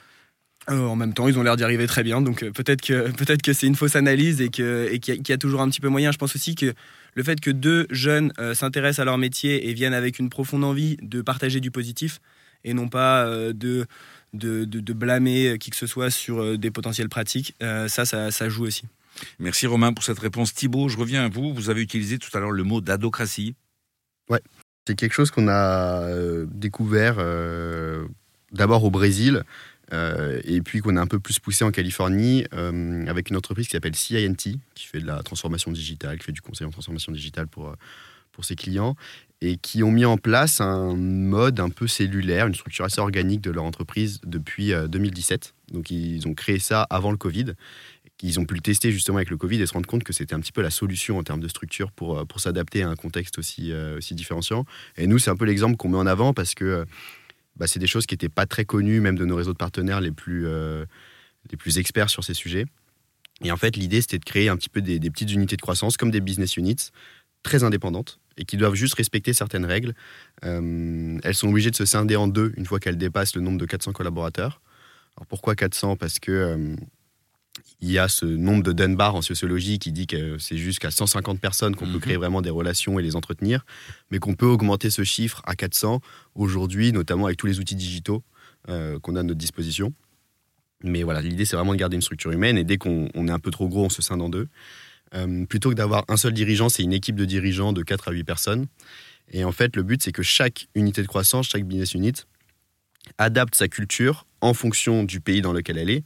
Euh, 0.70 0.84
en 0.86 0.96
même 0.96 1.14
temps, 1.14 1.28
ils 1.28 1.40
ont 1.40 1.44
l'air 1.44 1.56
d'y 1.56 1.64
arriver 1.64 1.88
très 1.88 2.04
bien, 2.04 2.22
donc 2.22 2.44
euh, 2.44 2.52
peut-être 2.52 2.82
que 2.82 3.10
peut-être 3.18 3.42
que 3.42 3.54
c'est 3.54 3.66
une 3.68 3.76
fausse 3.76 3.96
analyse 3.96 4.42
et 4.42 4.50
qu'il 4.50 4.66
y, 4.66 4.96
a- 4.96 4.98
qu'il 5.00 5.30
y 5.30 5.32
a 5.32 5.38
toujours 5.38 5.62
un 5.62 5.70
petit 5.70 5.80
peu 5.82 5.88
moyen. 5.90 6.12
Je 6.12 6.18
pense 6.18 6.36
aussi 6.36 6.54
que 6.56 6.74
le 7.16 7.24
fait 7.24 7.40
que 7.40 7.50
deux 7.50 7.88
jeunes 7.90 8.32
euh, 8.40 8.54
s'intéressent 8.54 9.00
à 9.00 9.06
leur 9.06 9.18
métier 9.18 9.70
et 9.70 9.74
viennent 9.74 9.94
avec 9.96 10.20
une 10.20 10.30
profonde 10.30 10.64
envie 10.64 10.98
de 11.02 11.22
partager 11.22 11.60
du 11.60 11.72
positif 11.72 12.20
et 12.66 12.74
non 12.74 12.88
pas 12.90 13.26
euh, 13.26 13.54
de, 13.54 13.86
de, 14.34 14.66
de- 14.66 14.80
de 14.82 14.94
blâmer 14.94 15.58
qui 15.60 15.70
que 15.72 15.78
ce 15.78 15.88
soit 15.88 16.12
sur 16.12 16.42
euh, 16.42 16.58
des 16.58 16.72
potentielles 16.72 17.10
pratiques, 17.10 17.56
euh, 17.64 17.88
ça, 17.88 18.06
ça, 18.06 18.30
ça 18.32 18.50
joue 18.50 18.66
aussi. 18.66 18.84
Merci 19.40 19.66
Romain 19.66 19.92
pour 19.94 20.04
cette 20.04 20.20
réponse. 20.20 20.54
Thibault, 20.54 20.88
je 20.88 20.98
reviens 20.98 21.26
à 21.26 21.30
vous. 21.30 21.54
Vous 21.54 21.70
avez 21.70 21.82
utilisé 21.82 22.20
tout 22.20 22.30
à 22.38 22.40
l'heure 22.40 22.52
le 22.52 22.64
mot 22.64 22.80
d'adocratie. 22.80 23.56
C'est 24.88 24.96
quelque 24.96 25.14
chose 25.14 25.30
qu'on 25.32 25.48
a 25.48 26.04
euh, 26.04 26.46
découvert 26.50 27.16
euh, 27.20 28.06
d'abord 28.52 28.84
au 28.84 28.90
Brésil 28.92 29.44
euh, 29.94 30.40
et 30.44 30.62
puis 30.62 30.82
qu'on 30.82 30.96
a 30.96 31.02
un 31.02 31.08
peu 31.08 31.20
plus 31.20 31.40
poussé 31.40 31.64
en 31.64 31.72
Californie 31.72 32.46
euh, 32.54 33.06
avec 33.08 33.30
une 33.30 33.38
entreprise 33.38 33.68
qui 33.68 33.72
s'appelle 33.72 33.96
CINT, 33.96 34.36
qui 34.76 34.86
fait 34.86 35.00
de 35.00 35.08
la 35.08 35.24
transformation 35.24 35.72
digitale, 35.72 36.18
qui 36.20 36.26
fait 36.26 36.32
du 36.32 36.42
conseil 36.42 36.68
en 36.68 36.72
transformation 36.72 37.12
digitale 37.12 37.48
pour, 37.48 37.70
euh, 37.70 37.76
pour 38.32 38.46
ses 38.46 38.56
clients 38.56 38.96
et 39.42 39.58
qui 39.58 39.84
ont 39.84 39.92
mis 39.92 40.06
en 40.06 40.18
place 40.18 40.60
un 40.60 40.96
mode 40.96 41.60
un 41.60 41.70
peu 41.70 41.88
cellulaire, 41.88 42.48
une 42.48 42.56
structure 42.56 42.84
assez 42.86 43.00
organique 43.00 43.42
de 43.42 43.52
leur 43.52 43.64
entreprise 43.64 44.20
depuis 44.26 44.74
euh, 44.74 44.88
2017. 44.88 45.54
Donc 45.72 45.92
ils 45.92 46.28
ont 46.28 46.34
créé 46.34 46.60
ça 46.60 46.84
avant 46.90 47.12
le 47.12 47.18
Covid. 47.18 47.54
Ils 48.22 48.38
ont 48.38 48.44
pu 48.44 48.54
le 48.54 48.60
tester 48.60 48.92
justement 48.92 49.18
avec 49.18 49.30
le 49.30 49.38
Covid 49.38 49.62
et 49.62 49.66
se 49.66 49.72
rendre 49.72 49.88
compte 49.88 50.04
que 50.04 50.12
c'était 50.12 50.36
un 50.36 50.42
petit 50.42 50.52
peu 50.52 50.62
la 50.62 50.72
solution 50.72 51.18
en 51.18 51.24
termes 51.24 51.40
de 51.40 51.48
structure 51.48 51.90
pour, 51.94 52.28
pour 52.28 52.42
s'adapter 52.42 52.84
à 52.84 52.90
un 52.90 52.98
contexte 52.98 53.40
aussi, 53.40 53.72
aussi 53.96 54.14
différenciant. 54.14 54.66
Et 54.98 55.08
nous, 55.08 55.20
c'est 55.20 55.30
un 55.30 55.38
peu 55.38 55.46
l'exemple 55.46 55.78
qu'on 55.78 55.88
met 55.88 55.98
en 55.98 56.06
avant 56.06 56.34
parce 56.34 56.54
que 56.54 56.86
bah, 57.56 57.68
c'est 57.68 57.80
des 57.80 57.88
choses 57.88 58.06
qui 58.06 58.14
n'étaient 58.14 58.30
pas 58.30 58.46
très 58.46 58.66
connues, 58.66 59.00
même 59.00 59.18
de 59.18 59.26
nos 59.26 59.36
réseaux 59.36 59.54
de 59.54 59.58
partenaires 59.58 60.02
les 60.02 60.12
plus, 60.12 60.48
euh, 60.48 60.86
les 61.52 61.58
plus 61.58 61.78
experts 61.78 62.10
sur 62.10 62.24
ces 62.24 62.34
sujets. 62.34 62.66
Et 63.44 63.52
en 63.52 63.58
fait, 63.58 63.76
l'idée, 63.76 64.02
c'était 64.02 64.20
de 64.20 64.26
créer 64.26 64.50
un 64.50 64.58
petit 64.58 64.70
peu 64.70 64.82
des, 64.82 65.00
petites 65.00 65.32
unités 65.32 65.56
de 65.56 65.62
croissance, 65.62 65.98
comme 65.98 66.12
des 66.12 66.22
business 66.22 66.58
units, 66.58 66.92
très 67.44 67.64
indépendantes, 67.64 68.20
et 68.38 68.46
qui 68.46 68.58
doivent 68.58 68.76
juste 68.76 68.96
respecter 68.96 69.34
certaines 69.34 69.66
règles. 69.66 69.94
Euh, 70.44 71.18
elles 71.24 71.36
sont 71.36 71.48
obligées 71.48 71.72
de 71.72 71.76
se 71.76 71.86
scinder 71.86 72.16
en 72.16 72.28
deux 72.28 72.54
une 72.58 72.66
fois 72.66 72.80
qu'elles 72.80 72.98
dépassent 72.98 73.36
le 73.36 73.42
nombre 73.42 73.58
de 73.58 73.66
400 73.66 73.94
collaborateurs. 73.94 74.62
Alors 75.16 75.28
pourquoi 75.28 75.56
400 75.56 75.96
Parce 75.96 76.20
que 76.20 76.32
euh, 76.32 76.76
il 77.82 77.92
y 77.92 77.98
a 77.98 78.08
ce 78.08 78.26
nombre 78.26 78.64
de 78.64 78.72
Dunbar 78.72 79.16
en 79.16 79.22
sociologie 79.22 79.80
qui 79.80 79.92
dit 79.92 80.08
que 80.08 80.38
c'est 80.38 80.58
jusqu'à 80.58 80.92
150 80.92 81.40
personnes 81.40 81.76
qu'on 81.76 81.86
peut 81.86 81.94
Mhm. 81.94 82.00
créer 82.00 82.18
vraiment 82.18 82.42
des 82.42 82.50
relations 82.50 83.00
et 83.00 83.04
les 83.04 83.16
entretenir, 83.16 83.66
mais 84.12 84.20
qu'on 84.20 84.36
peut 84.36 84.46
augmenter 84.46 84.90
ce 84.90 85.04
chiffre 85.04 85.42
à 85.46 85.56
400 85.56 86.02
aujourd'hui, 86.36 86.92
notamment 86.92 87.26
avec 87.26 87.38
tous 87.38 87.48
les 87.48 87.60
outils 87.60 87.76
digitaux 87.76 88.24
euh, 88.68 89.00
qu'on 89.00 89.16
a 89.16 89.22
à 89.22 89.24
notre 89.24 89.38
disposition. 89.40 89.94
Mais 90.84 91.04
voilà, 91.04 91.22
l'idée 91.22 91.46
c'est 91.46 91.56
vraiment 91.56 91.74
de 91.74 91.78
garder 91.80 91.96
une 91.96 92.02
structure 92.02 92.32
humaine 92.32 92.58
et 92.58 92.64
dès 92.64 92.78
qu'on 92.78 93.10
on 93.14 93.28
est 93.28 93.32
un 93.32 93.40
peu 93.40 93.52
trop 93.52 93.68
gros, 93.68 93.86
on 93.86 93.90
se 93.90 94.02
scinde 94.02 94.22
en 94.22 94.30
deux. 94.30 94.48
Euh, 95.16 95.46
plutôt 95.46 95.70
que 95.70 95.76
d'avoir 95.76 96.06
un 96.08 96.18
seul 96.18 96.34
dirigeant, 96.34 96.70
c'est 96.70 96.84
une 96.84 96.94
équipe 96.94 97.16
de 97.16 97.26
dirigeants 97.26 97.74
de 97.74 97.82
4 97.82 98.10
à 98.10 98.12
8 98.12 98.24
personnes. 98.24 98.68
Et 99.32 99.44
en 99.44 99.52
fait, 99.52 99.76
le 99.76 99.84
but, 99.84 100.02
c'est 100.04 100.12
que 100.12 100.24
chaque 100.24 100.68
unité 100.76 101.02
de 101.02 101.08
croissance, 101.08 101.48
chaque 101.50 101.64
business 101.66 101.94
unit, 101.94 102.14
adapte 103.18 103.56
sa 103.56 103.68
culture 103.68 104.26
en 104.42 104.54
fonction 104.54 105.04
du 105.04 105.20
pays 105.20 105.42
dans 105.42 105.54
lequel 105.54 105.78
elle 105.78 105.90
est 105.90 106.04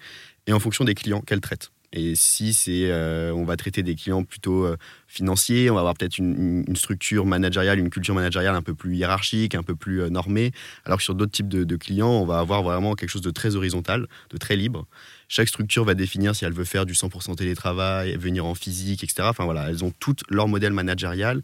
et 0.48 0.54
en 0.54 0.60
fonction 0.60 0.84
des 0.84 0.96
clients 0.96 1.22
qu'elle 1.22 1.42
traite. 1.42 1.72
Et 1.96 2.16
si 2.16 2.54
c'est, 2.54 2.90
euh, 2.90 3.32
on 3.34 3.46
va 3.46 3.56
traiter 3.56 3.84
des 3.84 3.94
clients 3.94 4.24
plutôt 4.24 4.66
euh, 4.66 4.78
financiers, 5.08 5.70
on 5.70 5.76
va 5.76 5.82
avoir 5.82 5.94
peut-être 5.94 6.18
une, 6.18 6.66
structure 6.76 7.28
managériale, 7.28 7.78
une 7.78 7.92
culture 7.92 8.16
managériale 8.16 8.56
un 8.56 8.64
peu 8.64 8.74
plus 8.74 8.96
hiérarchique, 8.96 9.54
un 9.54 9.62
peu 9.62 9.76
plus 9.76 10.02
euh, 10.02 10.10
normée. 10.10 10.52
Alors 10.86 10.98
que 10.98 11.04
sur 11.04 11.14
d'autres 11.14 11.32
types 11.32 11.48
de, 11.48 11.76
clients, 11.76 12.10
on 12.10 12.26
va 12.26 12.40
avoir 12.40 12.64
vraiment 12.64 12.96
quelque 12.96 13.12
chose 13.12 13.22
de 13.22 13.30
très 13.30 13.56
horizontal, 13.56 14.08
de 14.32 14.38
très 14.38 14.56
libre. 14.56 14.88
Chaque 15.28 15.48
structure 15.48 15.86
va 15.86 15.94
définir 15.94 16.36
si 16.36 16.46
elle 16.46 16.54
veut 16.54 16.64
faire 16.64 16.88
du 16.88 16.94
100% 16.94 17.36
télétravail, 17.36 18.18
venir 18.18 18.46
en 18.48 18.56
physique, 18.56 19.04
etc. 19.04 19.28
Enfin 19.30 19.46
voilà, 19.46 19.70
elles 19.70 19.84
ont 19.84 19.94
toutes 20.00 20.24
leur 20.30 20.48
modèle 20.48 20.74
managérial 20.74 21.44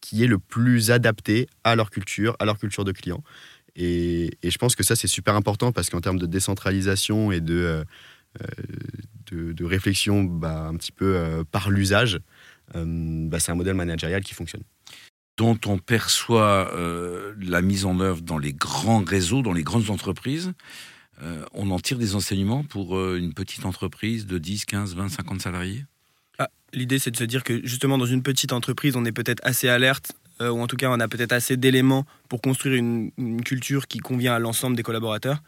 qui 0.00 0.22
est 0.22 0.28
le 0.28 0.38
plus 0.38 0.92
adapté 0.92 1.48
à 1.64 1.74
leur 1.74 1.90
culture, 1.90 2.36
à 2.38 2.44
leur 2.44 2.56
culture 2.58 2.84
de 2.84 2.92
client. 2.92 3.24
Et, 3.78 4.36
je 4.42 4.58
pense 4.58 4.74
que 4.74 4.82
ça, 4.82 4.96
c'est 4.96 5.08
super 5.08 5.34
important 5.34 5.72
parce 5.72 5.88
qu'en 5.88 6.00
termes 6.00 6.18
de 6.18 6.26
décentralisation 6.26 7.32
et 7.32 7.40
de, 7.40 7.84
de, 9.32 9.64
réflexion 9.64 10.24
bah, 10.24 10.66
un 10.66 10.76
petit 10.76 10.92
peu 10.92 11.16
euh, 11.16 11.44
par 11.44 11.70
l'usage, 11.70 12.20
euh, 12.74 12.84
bah, 13.28 13.40
c'est 13.40 13.52
un 13.52 13.54
modèle 13.54 13.74
managérial 13.74 14.22
qui 14.22 14.34
fonctionne 14.34 14.62
dont 15.36 15.58
on 15.66 15.78
perçoit 15.78 16.68
euh, 16.74 17.32
la 17.40 17.62
mise 17.62 17.84
en 17.84 18.00
œuvre 18.00 18.22
dans 18.22 18.38
les 18.38 18.52
grands 18.52 19.04
réseaux, 19.04 19.40
dans 19.40 19.52
les 19.52 19.62
grandes 19.62 19.88
entreprises. 19.88 20.52
on 21.54 21.70
en 21.70 21.78
tire 21.78 21.96
des 21.96 22.16
enseignements 22.16 22.64
pour 22.64 22.98
une 23.14 23.32
petite 23.32 23.64
entreprise 23.64 24.26
de 24.26 24.38
10, 24.38 24.64
15, 24.64 24.96
20, 24.96 25.08
50 25.10 25.40
salariés? 25.40 25.84
Ah, 26.40 26.48
L'idée, 26.72 26.98
c'est 26.98 27.12
de 27.12 27.16
se 27.16 27.22
dire 27.22 27.44
que 27.44 27.64
justement, 27.64 27.98
dans 27.98 28.06
une 28.06 28.24
petite 28.24 28.52
entreprise, 28.52 28.96
on 28.96 29.04
est 29.04 29.12
peut-être 29.12 29.40
assez 29.44 29.68
alerte, 29.68 30.10
ou 30.40 30.60
en 30.60 30.66
tout 30.66 30.76
cas, 30.76 30.88
on 30.90 31.00
a 31.00 31.08
peut-être 31.08 31.32
assez 31.32 31.56
d'éléments 31.56 32.04
pour 32.28 32.40
construire 32.40 32.76
une, 32.76 33.42
culture 33.44 33.86
qui 33.86 33.98
convient 33.98 34.34
à 34.34 34.38
l'ensemble 34.38 34.76
des 34.76 34.82
collaborateurs. 34.82 35.42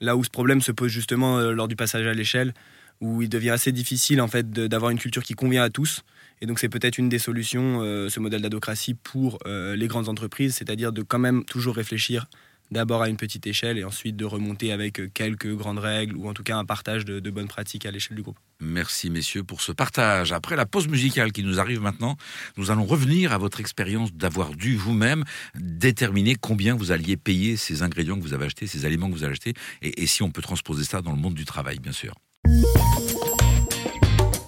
Là 0.00 0.16
où 0.16 0.24
ce 0.24 0.30
problème 0.30 0.60
se 0.60 0.72
pose 0.72 0.90
justement 0.90 1.40
lors 1.40 1.68
du 1.68 1.76
passage 1.76 2.06
à 2.06 2.14
l'échelle, 2.14 2.52
où 3.00 3.22
il 3.22 3.28
devient 3.28 3.50
assez 3.50 3.72
difficile 3.72 4.20
en 4.20 4.28
fait 4.28 4.50
d'avoir 4.50 4.90
une 4.90 4.98
culture 4.98 5.22
qui 5.22 5.34
convient 5.34 5.62
à 5.62 5.70
tous. 5.70 6.02
Et 6.40 6.46
donc 6.46 6.58
c'est 6.58 6.68
peut-être 6.68 6.98
une 6.98 7.08
des 7.08 7.18
solutions, 7.18 7.80
euh, 7.82 8.08
ce 8.08 8.20
modèle 8.20 8.42
d'adocratie 8.42 8.94
pour 8.94 9.38
euh, 9.46 9.76
les 9.76 9.86
grandes 9.86 10.08
entreprises, 10.08 10.56
c'est-à-dire 10.56 10.92
de 10.92 11.02
quand 11.02 11.18
même 11.18 11.44
toujours 11.44 11.76
réfléchir 11.76 12.26
d'abord 12.70 13.02
à 13.02 13.08
une 13.08 13.16
petite 13.16 13.46
échelle 13.46 13.78
et 13.78 13.84
ensuite 13.84 14.16
de 14.16 14.24
remonter 14.24 14.72
avec 14.72 15.12
quelques 15.12 15.54
grandes 15.54 15.78
règles 15.78 16.16
ou 16.16 16.28
en 16.28 16.34
tout 16.34 16.42
cas 16.42 16.56
un 16.56 16.64
partage 16.64 17.04
de, 17.04 17.20
de 17.20 17.30
bonnes 17.30 17.48
pratiques 17.48 17.86
à 17.86 17.90
l'échelle 17.90 18.16
du 18.16 18.22
groupe. 18.22 18.38
Merci 18.60 19.10
messieurs 19.10 19.44
pour 19.44 19.60
ce 19.60 19.72
partage. 19.72 20.32
Après 20.32 20.56
la 20.56 20.66
pause 20.66 20.88
musicale 20.88 21.32
qui 21.32 21.42
nous 21.42 21.60
arrive 21.60 21.80
maintenant, 21.80 22.16
nous 22.56 22.70
allons 22.70 22.84
revenir 22.84 23.32
à 23.32 23.38
votre 23.38 23.60
expérience 23.60 24.12
d'avoir 24.12 24.54
dû 24.54 24.76
vous-même 24.76 25.24
déterminer 25.54 26.36
combien 26.36 26.74
vous 26.74 26.92
alliez 26.92 27.16
payer 27.16 27.56
ces 27.56 27.82
ingrédients 27.82 28.16
que 28.16 28.22
vous 28.22 28.34
avez 28.34 28.46
achetés, 28.46 28.66
ces 28.66 28.84
aliments 28.84 29.08
que 29.08 29.14
vous 29.14 29.24
avez 29.24 29.32
achetés, 29.32 29.54
et, 29.82 30.02
et 30.02 30.06
si 30.06 30.22
on 30.22 30.30
peut 30.30 30.42
transposer 30.42 30.84
ça 30.84 31.02
dans 31.02 31.12
le 31.12 31.18
monde 31.18 31.34
du 31.34 31.44
travail 31.44 31.78
bien 31.78 31.92
sûr. 31.92 32.14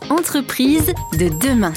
Entreprise 0.09 0.93
de 1.19 1.29
demain. 1.45 1.73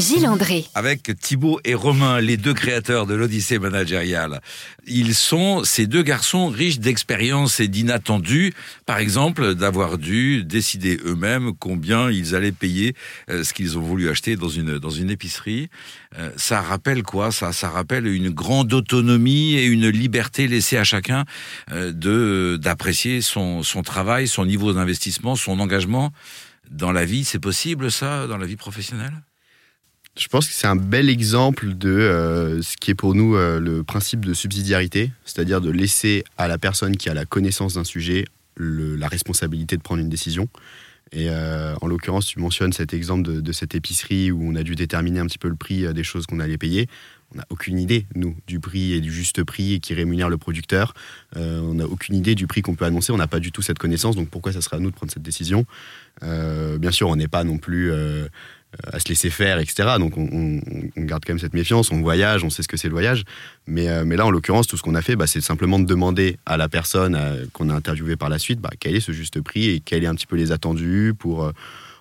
Gilles 0.00 0.26
André. 0.26 0.64
Avec 0.74 1.12
Thibaut 1.20 1.60
et 1.64 1.74
Romain, 1.74 2.20
les 2.20 2.36
deux 2.36 2.54
créateurs 2.54 3.06
de 3.06 3.14
l'Odyssée 3.14 3.58
managériale. 3.58 4.40
Ils 4.86 5.14
sont 5.14 5.62
ces 5.62 5.86
deux 5.86 6.02
garçons 6.02 6.48
riches 6.48 6.78
d'expérience 6.78 7.60
et 7.60 7.68
d'inattendus. 7.68 8.54
Par 8.86 8.98
exemple, 8.98 9.54
d'avoir 9.54 9.98
dû 9.98 10.42
décider 10.44 10.98
eux-mêmes 11.04 11.52
combien 11.58 12.10
ils 12.10 12.34
allaient 12.34 12.50
payer 12.50 12.94
euh, 13.28 13.44
ce 13.44 13.52
qu'ils 13.52 13.76
ont 13.76 13.82
voulu 13.82 14.08
acheter 14.08 14.36
dans 14.36 14.48
une, 14.48 14.78
dans 14.78 14.90
une 14.90 15.10
épicerie. 15.10 15.68
Euh, 16.18 16.30
ça 16.36 16.62
rappelle 16.62 17.02
quoi 17.02 17.30
ça, 17.30 17.52
ça 17.52 17.68
rappelle 17.68 18.06
une 18.06 18.30
grande 18.30 18.72
autonomie 18.72 19.54
et 19.54 19.66
une 19.66 19.88
liberté 19.88 20.48
laissée 20.48 20.78
à 20.78 20.84
chacun 20.84 21.24
euh, 21.72 22.56
d'apprécier 22.56 23.20
son, 23.20 23.62
son 23.62 23.82
travail, 23.82 24.26
son 24.26 24.46
niveau 24.46 24.72
d'investissement, 24.72 25.36
son 25.36 25.60
engagement 25.60 26.10
dans 26.70 26.92
la 26.92 27.04
vie. 27.04 27.24
C'est 27.24 27.38
possible 27.38 27.90
ça, 27.90 28.26
dans 28.26 28.38
la 28.38 28.46
vie 28.46 28.56
professionnelle? 28.56 29.12
Je 30.18 30.28
pense 30.28 30.48
que 30.48 30.52
c'est 30.52 30.66
un 30.66 30.76
bel 30.76 31.08
exemple 31.08 31.74
de 31.74 31.88
euh, 31.88 32.62
ce 32.62 32.76
qui 32.76 32.90
est 32.90 32.94
pour 32.94 33.14
nous 33.14 33.36
euh, 33.36 33.60
le 33.60 33.84
principe 33.84 34.24
de 34.24 34.34
subsidiarité, 34.34 35.12
c'est-à-dire 35.24 35.60
de 35.60 35.70
laisser 35.70 36.24
à 36.36 36.48
la 36.48 36.58
personne 36.58 36.96
qui 36.96 37.08
a 37.08 37.14
la 37.14 37.24
connaissance 37.24 37.74
d'un 37.74 37.84
sujet 37.84 38.24
la 38.62 39.08
responsabilité 39.08 39.78
de 39.78 39.80
prendre 39.80 40.02
une 40.02 40.10
décision. 40.10 40.46
Et 41.12 41.30
euh, 41.30 41.74
en 41.80 41.86
l'occurrence, 41.86 42.26
tu 42.26 42.40
mentionnes 42.40 42.74
cet 42.74 42.92
exemple 42.92 43.40
de, 43.40 43.52
cette 43.52 43.74
épicerie 43.74 44.30
où 44.30 44.42
on 44.42 44.54
a 44.54 44.62
dû 44.62 44.74
déterminer 44.74 45.18
un 45.18 45.26
petit 45.26 45.38
peu 45.38 45.48
le 45.48 45.54
prix 45.54 45.90
des 45.94 46.04
choses 46.04 46.26
qu'on 46.26 46.40
allait 46.40 46.58
payer. 46.58 46.86
On 47.32 47.38
n'a 47.38 47.46
aucune 47.48 47.78
idée, 47.78 48.04
nous, 48.14 48.36
du 48.46 48.60
prix 48.60 48.92
et 48.92 49.00
du 49.00 49.10
juste 49.10 49.42
prix 49.44 49.80
qui 49.80 49.94
rémunère 49.94 50.28
le 50.28 50.36
producteur. 50.36 50.92
on 51.36 51.74
n'a 51.74 51.86
aucune 51.86 52.16
idée 52.16 52.34
du 52.34 52.46
prix 52.46 52.60
qu'on 52.60 52.74
peut 52.74 52.84
annoncer. 52.84 53.12
On 53.12 53.16
n'a 53.16 53.28
pas 53.28 53.40
du 53.40 53.50
tout 53.50 53.62
cette 53.62 53.78
connaissance. 53.78 54.14
Donc 54.14 54.28
pourquoi 54.28 54.52
ça 54.52 54.60
serait 54.60 54.76
à 54.76 54.80
nous 54.80 54.90
de 54.90 54.96
prendre 54.96 55.10
cette 55.10 55.22
décision? 55.22 55.64
Bien 56.20 56.90
sûr, 56.90 57.08
on 57.08 57.16
n'est 57.16 57.28
pas 57.28 57.44
non 57.44 57.56
plus 57.56 57.92
à 58.92 59.00
se 59.00 59.08
laisser 59.08 59.30
faire, 59.30 59.58
etc. 59.58 59.96
Donc 59.98 60.16
on, 60.16 60.60
garde 60.96 61.24
quand 61.24 61.32
même 61.32 61.38
cette 61.38 61.54
méfiance, 61.54 61.90
on 61.90 62.00
voyage, 62.00 62.44
on 62.44 62.50
sait 62.50 62.62
ce 62.62 62.68
que 62.68 62.76
c'est 62.76 62.88
le 62.88 62.94
voyage. 62.94 63.24
Mais, 63.66 63.88
euh, 63.88 64.04
là, 64.04 64.26
en 64.26 64.30
l'occurrence, 64.30 64.66
tout 64.66 64.76
ce 64.76 64.82
qu'on 64.82 64.94
a 64.94 65.02
fait, 65.02 65.16
bah, 65.16 65.26
c'est 65.26 65.40
simplement 65.40 65.78
de 65.78 65.84
demander 65.84 66.38
à 66.46 66.56
la 66.56 66.68
personne 66.68 67.14
euh, 67.14 67.46
qu'on 67.52 67.68
a 67.68 67.74
interviewée 67.74 68.16
par 68.16 68.28
la 68.28 68.38
suite 68.38 68.60
bah, 68.60 68.70
quel 68.78 68.94
est 68.94 69.00
ce 69.00 69.12
juste 69.12 69.40
prix 69.40 69.70
et 69.70 69.80
quels 69.80 70.04
sont 70.04 70.10
un 70.10 70.14
petit 70.14 70.26
peu 70.26 70.36
les 70.36 70.52
attendus 70.52 71.14
pour... 71.18 71.44
Euh, 71.44 71.52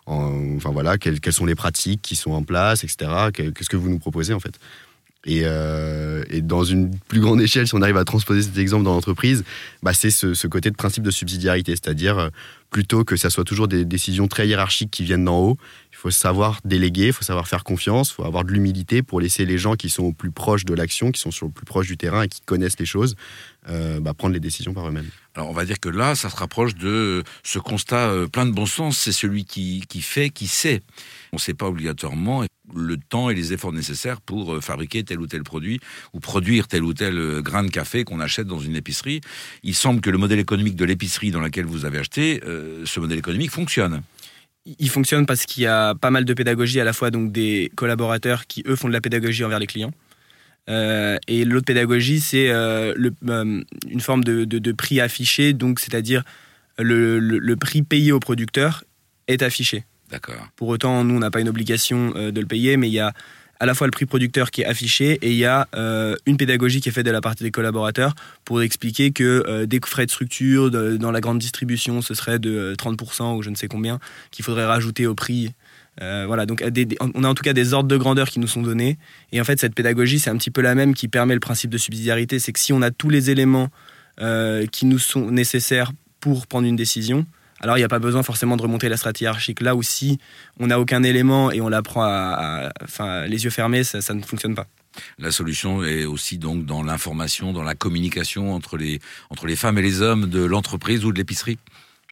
enfin 0.07 0.71
voilà, 0.71 0.97
quelles, 0.97 1.19
quelles, 1.19 1.33
sont 1.33 1.45
les 1.45 1.53
pratiques 1.53 2.01
qui 2.01 2.15
sont 2.15 2.31
en 2.31 2.41
place, 2.41 2.83
etc. 2.83 3.29
Qu'est-ce 3.31 3.69
que 3.69 3.77
vous 3.77 3.89
nous 3.89 3.99
proposez 3.99 4.33
en 4.33 4.39
fait? 4.39 4.59
Et, 5.37 5.45
et, 6.29 6.41
dans 6.41 6.63
une 6.63 6.91
plus 7.07 7.19
grande 7.19 7.41
échelle, 7.41 7.67
si 7.67 7.75
on 7.75 7.81
arrive 7.81 7.97
à 7.97 8.05
transposer 8.05 8.41
cet 8.41 8.57
exemple 8.57 8.83
dans 8.83 8.93
l'entreprise, 8.93 9.43
bah 9.83 9.93
c'est 9.93 10.09
ce, 10.09 10.47
côté 10.47 10.71
de 10.71 10.75
principe 10.75 11.03
de 11.03 11.11
subsidiarité, 11.11 11.71
c'est-à-dire 11.71 12.29
plutôt 12.69 13.03
que 13.03 13.15
ça 13.15 13.29
soit 13.29 13.43
toujours 13.43 13.67
des 13.67 13.85
décisions 13.85 14.27
très 14.27 14.47
hiérarchiques 14.47 14.91
qui 14.91 15.03
viennent 15.03 15.25
d'en 15.25 15.39
haut, 15.39 15.57
il 15.91 15.97
faut 15.97 16.11
savoir 16.11 16.59
déléguer, 16.63 17.07
il 17.07 17.13
faut 17.13 17.23
savoir 17.23 17.47
faire 17.47 17.63
confiance, 17.63 18.11
il 18.11 18.13
faut 18.15 18.25
avoir 18.25 18.43
de 18.43 18.51
l'humilité 18.51 19.01
pour 19.01 19.19
laisser 19.19 19.45
les 19.45 19.57
gens 19.57 19.75
qui 19.75 19.89
sont 19.89 20.03
au 20.03 20.13
plus 20.13 20.31
proche 20.31 20.65
de 20.65 20.73
l'action, 20.73 21.11
qui 21.11 21.19
sont 21.19 21.31
sur 21.31 21.47
le 21.47 21.51
plus 21.51 21.65
proche 21.65 21.87
du 21.87 21.97
terrain 21.97 22.23
et 22.23 22.27
qui 22.27 22.41
connaissent 22.41 22.79
les 22.79 22.85
choses, 22.85 23.15
euh, 23.69 23.99
bah, 23.99 24.13
prendre 24.13 24.33
les 24.33 24.39
décisions 24.39 24.73
par 24.73 24.87
eux-mêmes. 24.87 25.09
Alors 25.35 25.49
on 25.49 25.53
va 25.53 25.65
dire 25.65 25.79
que 25.79 25.89
là, 25.89 26.15
ça 26.15 26.29
se 26.29 26.35
rapproche 26.35 26.75
de 26.75 27.23
ce 27.43 27.59
constat 27.59 28.09
euh, 28.09 28.27
plein 28.27 28.45
de 28.45 28.51
bon 28.51 28.65
sens, 28.65 28.97
c'est 28.97 29.11
celui 29.11 29.45
qui 29.45 30.01
fait, 30.01 30.29
qui 30.29 30.47
sait. 30.47 30.81
On 31.33 31.37
ne 31.37 31.41
sait 31.41 31.53
pas 31.53 31.67
obligatoirement 31.67 32.43
le 32.75 32.97
temps 32.97 33.29
et 33.29 33.35
les 33.35 33.53
efforts 33.53 33.73
nécessaires 33.73 34.21
pour 34.21 34.55
euh, 34.55 34.61
fabriquer 34.61 35.03
tel 35.03 35.19
ou 35.19 35.27
tel 35.27 35.43
produit 35.43 35.79
ou 36.13 36.19
produire 36.19 36.67
tel 36.67 36.83
ou 36.83 36.93
tel 36.93 37.41
grain 37.41 37.63
de 37.63 37.69
café 37.69 38.03
qu'on 38.03 38.19
achète 38.19 38.47
dans 38.47 38.59
une 38.59 38.75
épicerie. 38.75 39.21
Il 39.63 39.75
semble 39.75 40.01
que 40.01 40.09
le 40.09 40.17
modèle 40.17 40.39
économique 40.39 40.75
de 40.75 40.85
l'épicerie 40.85 41.31
dans 41.31 41.41
laquelle 41.41 41.65
vous 41.65 41.85
avez 41.85 41.99
acheté, 41.99 42.41
ce 42.85 42.99
modèle 42.99 43.19
économique 43.19 43.51
fonctionne 43.51 44.01
il 44.77 44.89
fonctionne 44.89 45.25
parce 45.25 45.45
qu'il 45.45 45.63
y 45.63 45.67
a 45.67 45.95
pas 45.95 46.11
mal 46.11 46.25
de 46.25 46.33
pédagogie, 46.33 46.79
à 46.79 46.83
la 46.83 46.93
fois 46.93 47.11
donc 47.11 47.31
des 47.31 47.71
collaborateurs 47.75 48.45
qui, 48.45 48.63
eux, 48.67 48.75
font 48.75 48.87
de 48.87 48.93
la 48.93 49.01
pédagogie 49.01 49.43
envers 49.43 49.59
les 49.59 49.67
clients. 49.67 49.93
Euh, 50.69 51.17
et 51.27 51.45
l'autre 51.45 51.65
pédagogie, 51.65 52.19
c'est 52.19 52.49
euh, 52.49 52.93
euh, 53.27 53.63
une 53.89 54.01
forme 54.01 54.23
de, 54.23 54.71
prix 54.73 54.99
affiché, 54.99 55.53
donc 55.53 55.79
c'est-à-dire 55.79 56.23
le, 56.77 57.19
le, 57.19 57.55
prix 57.55 57.81
payé 57.81 58.11
au 58.11 58.19
producteur 58.19 58.83
est 59.27 59.41
affiché. 59.41 59.83
Pour 60.55 60.69
autant, 60.69 61.03
nous, 61.03 61.15
on 61.15 61.19
n'a 61.19 61.31
pas 61.31 61.41
une 61.41 61.49
obligation 61.49 62.11
de 62.11 62.39
le 62.39 62.45
payer, 62.45 62.77
mais 62.77 62.87
il 62.87 62.93
y 62.93 62.99
a 62.99 63.13
à 63.59 63.65
la 63.65 63.73
fois 63.73 63.87
le 63.87 63.91
prix 63.91 64.05
producteur 64.05 64.51
qui 64.51 64.61
est 64.61 64.65
affiché 64.65 65.19
et 65.21 65.31
il 65.31 65.37
y 65.37 65.45
a 65.45 65.67
euh, 65.75 66.15
une 66.25 66.37
pédagogie 66.37 66.79
qui 66.79 66.89
est 66.89 66.91
faite 66.91 67.05
de 67.05 67.11
la 67.11 67.21
partie 67.21 67.43
des 67.43 67.51
collaborateurs 67.51 68.15
pour 68.45 68.61
expliquer 68.61 69.11
que 69.11 69.43
euh, 69.47 69.65
des 69.65 69.79
frais 69.85 70.05
de 70.05 70.11
structure 70.11 70.71
dans 70.71 71.11
la 71.11 71.21
grande 71.21 71.39
distribution, 71.39 72.01
ce 72.01 72.13
serait 72.13 72.39
de 72.39 72.73
30% 72.77 73.21
euh, 73.21 73.35
ou 73.35 73.41
je 73.41 73.49
ne 73.49 73.55
sais 73.55 73.67
combien 73.67 73.99
qu'il 74.31 74.45
faudrait 74.45 74.65
rajouter 74.65 75.07
au 75.07 75.15
prix. 75.15 75.53
voilà, 75.99 76.45
donc 76.45 76.63
on 77.13 77.23
a 77.25 77.27
en 77.27 77.33
tout 77.33 77.43
cas 77.43 77.51
des 77.51 77.73
ordres 77.73 77.89
de 77.89 77.97
grandeur 77.97 78.29
qui 78.29 78.39
nous 78.39 78.47
sont 78.47 78.61
donnés. 78.61 78.97
Et 79.33 79.41
en 79.41 79.43
fait, 79.43 79.59
cette 79.59 79.75
pédagogie, 79.75 80.19
c'est 80.19 80.29
un 80.29 80.37
petit 80.37 80.51
peu 80.51 80.61
la 80.61 80.73
même 80.73 80.93
qui 80.93 81.09
permet 81.09 81.33
le 81.33 81.41
principe 81.41 81.69
de 81.69 81.77
subsidiarité. 81.77 82.39
C'est 82.39 82.53
que 82.53 82.59
si 82.59 82.71
on 82.71 82.81
a 82.81 82.91
tous 82.91 83.09
les 83.09 83.29
éléments 83.29 83.69
qui 84.71 84.85
nous 84.85 84.99
sont 84.99 85.31
nécessaires 85.31 85.91
pour 86.19 86.47
prendre 86.47 86.67
une 86.67 86.75
décision, 86.75 87.25
alors 87.61 87.77
il 87.77 87.81
n'y 87.81 87.85
a 87.85 87.89
pas 87.89 87.99
besoin 87.99 88.23
forcément 88.23 88.57
de 88.57 88.61
remonter 88.61 88.89
la 88.89 88.97
stratégie 88.97 89.25
hiérarchique. 89.25 89.61
Là 89.61 89.75
aussi, 89.75 90.19
on 90.59 90.67
n'a 90.67 90.79
aucun 90.79 91.03
élément 91.03 91.51
et 91.51 91.61
on 91.61 91.69
l'apprend 91.69 92.03
à, 92.03 92.69
les 93.27 93.43
yeux 93.43 93.49
fermés, 93.49 93.83
ça, 93.83 94.13
ne 94.13 94.21
fonctionne 94.21 94.55
pas. 94.55 94.67
La 95.17 95.31
solution 95.31 95.83
est 95.83 96.05
aussi 96.05 96.37
donc 96.37 96.65
dans 96.65 96.83
l'information, 96.83 97.53
dans 97.53 97.63
la 97.63 97.75
communication 97.75 98.53
entre 98.53 98.77
les, 98.77 98.99
entre 99.29 99.45
les 99.45 99.55
femmes 99.55 99.77
et 99.77 99.81
les 99.81 100.01
hommes 100.01 100.27
de 100.27 100.43
l'entreprise 100.43 101.05
ou 101.05 101.11
de 101.11 101.17
l'épicerie 101.17 101.57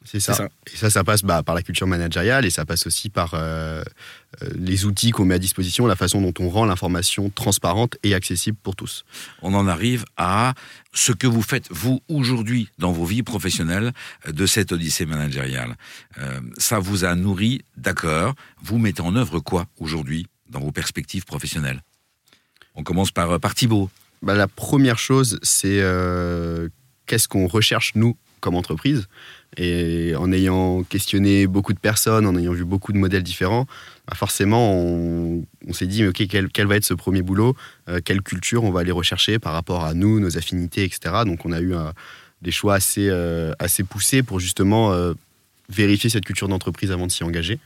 c'est 0.05 0.19
ça. 0.19 0.47
Et 0.71 0.75
ça, 0.75 0.89
ça 0.89 1.03
passe 1.03 1.23
bah, 1.23 1.43
par 1.43 1.55
la 1.55 1.63
culture 1.63 1.87
managériale 1.87 2.45
et 2.45 2.49
ça 2.49 2.65
passe 2.65 2.85
aussi 2.87 3.09
par 3.09 3.33
euh, 3.33 3.83
euh, 4.43 4.49
les 4.55 4.85
outils 4.85 5.11
qu'on 5.11 5.25
met 5.25 5.35
à 5.35 5.39
disposition, 5.39 5.87
la 5.87 5.95
façon 5.95 6.21
dont 6.21 6.33
on 6.39 6.49
rend 6.49 6.65
l'information 6.65 7.29
transparente 7.29 7.97
et 8.03 8.13
accessible 8.13 8.57
pour 8.61 8.75
tous. 8.75 9.05
On 9.41 9.53
en 9.53 9.67
arrive 9.67 10.05
à 10.15 10.53
ce 10.93 11.11
que 11.11 11.27
vous 11.27 11.41
faites, 11.41 11.67
vous, 11.71 12.01
aujourd'hui, 12.07 12.69
dans 12.77 12.91
vos 12.91 13.05
vies 13.05 13.23
professionnelles, 13.23 13.91
de 14.27 14.45
cette 14.45 14.71
odyssée 14.71 15.05
managériale. 15.05 15.75
Euh, 16.19 16.39
ça 16.57 16.79
vous 16.79 17.03
a 17.03 17.15
nourri, 17.15 17.61
d'accord. 17.75 18.35
Vous 18.61 18.77
mettez 18.77 19.01
en 19.01 19.15
œuvre 19.15 19.39
quoi, 19.39 19.67
aujourd'hui, 19.79 20.27
dans 20.49 20.59
vos 20.59 20.71
perspectives 20.71 21.25
professionnelles? 21.25 21.81
On 22.75 22.83
commence 22.83 23.11
par, 23.11 23.39
par 23.39 23.55
Thibault. 23.55 23.89
bah, 24.21 24.35
La 24.35 24.47
première 24.47 24.99
chose, 24.99 25.39
c'est 25.41 25.81
euh, 25.81 26.69
qu'est-ce 27.07 27.27
qu'on 27.27 27.47
recherche, 27.47 27.93
nous, 27.95 28.15
comme 28.39 28.55
entreprise. 28.55 29.07
Et 29.55 30.13
en 30.15 30.31
ayant 30.31 30.83
questionné 30.83 31.47
beaucoup 31.47 31.73
de 31.73 31.79
personnes, 31.79 32.25
en 32.25 32.35
ayant 32.37 32.53
vu 32.53 32.65
beaucoup 32.65 32.91
de 32.91 32.97
modèles 32.97 33.23
différents, 33.23 33.65
bah, 34.07 34.15
forcément, 34.15 34.73
on, 34.73 35.43
s'est 35.71 35.87
dit, 35.87 36.05
OK, 36.05 36.23
quel, 36.29 36.49
quel, 36.49 36.67
va 36.67 36.75
être 36.75 36.83
ce 36.83 36.93
premier 36.93 37.21
boulot 37.21 37.55
euh, 37.89 37.99
Quelle 38.03 38.21
culture 38.21 38.63
on 38.63 38.71
va 38.71 38.81
aller 38.81 38.91
rechercher 38.91 39.39
par 39.39 39.53
rapport 39.53 39.85
à 39.85 39.93
nous, 39.93 40.19
nos 40.19 40.37
affinités, 40.37 40.83
etc. 40.83 41.23
Donc, 41.25 41.45
on 41.45 41.51
a 41.51 41.61
eu 41.61 41.73
des 42.41 42.51
choix 42.51 42.75
assez, 42.75 43.07
euh, 43.09 43.53
assez 43.59 43.83
poussés 43.83 44.21
pour 44.21 44.39
justement 44.39 44.93
vérifier 45.69 46.09
cette 46.09 46.25
culture 46.25 46.47
d'entreprise 46.47 46.91
avant 46.91 47.07
de 47.07 47.11
s'y 47.11 47.23
engager. 47.23 47.59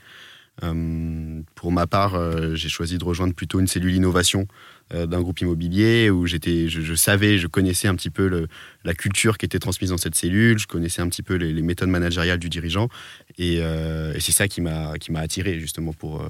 Pour 0.60 1.72
ma 1.72 1.86
part, 1.86 2.16
j'ai 2.54 2.68
choisi 2.68 2.98
de 2.98 3.04
rejoindre 3.04 3.34
plutôt 3.34 3.58
une 3.58 3.66
cellule 3.66 3.94
innovation 3.94 4.46
euh, 4.94 5.06
d'un 5.06 5.22
groupe 5.22 5.40
immobilier 5.40 6.10
où 6.10 6.26
j'étais, 6.26 6.68
je, 6.68 6.94
savais, 6.94 7.38
je 7.38 7.46
connaissais 7.46 7.88
un 7.88 7.94
petit 7.94 8.10
peu 8.10 8.46
la 8.84 8.94
culture 8.94 9.38
qui 9.38 9.46
était 9.46 9.58
transmise 9.58 9.90
dans 9.90 9.96
cette 9.96 10.14
cellule, 10.14 10.58
je 10.58 10.66
connaissais 10.66 11.00
un 11.00 11.08
petit 11.08 11.22
peu 11.22 11.34
les, 11.34 11.62
méthodes 11.62 11.88
managériales 11.88 12.38
du 12.38 12.50
dirigeant, 12.50 12.88
euh, 13.40 14.12
et, 14.14 14.20
c'est 14.20 14.32
ça 14.32 14.48
qui 14.48 14.60
m'a 14.60 14.98
qui 14.98 15.10
m'a 15.10 15.20
attiré 15.20 15.58
justement 15.58 15.92
pour 15.94 16.20
euh, 16.20 16.28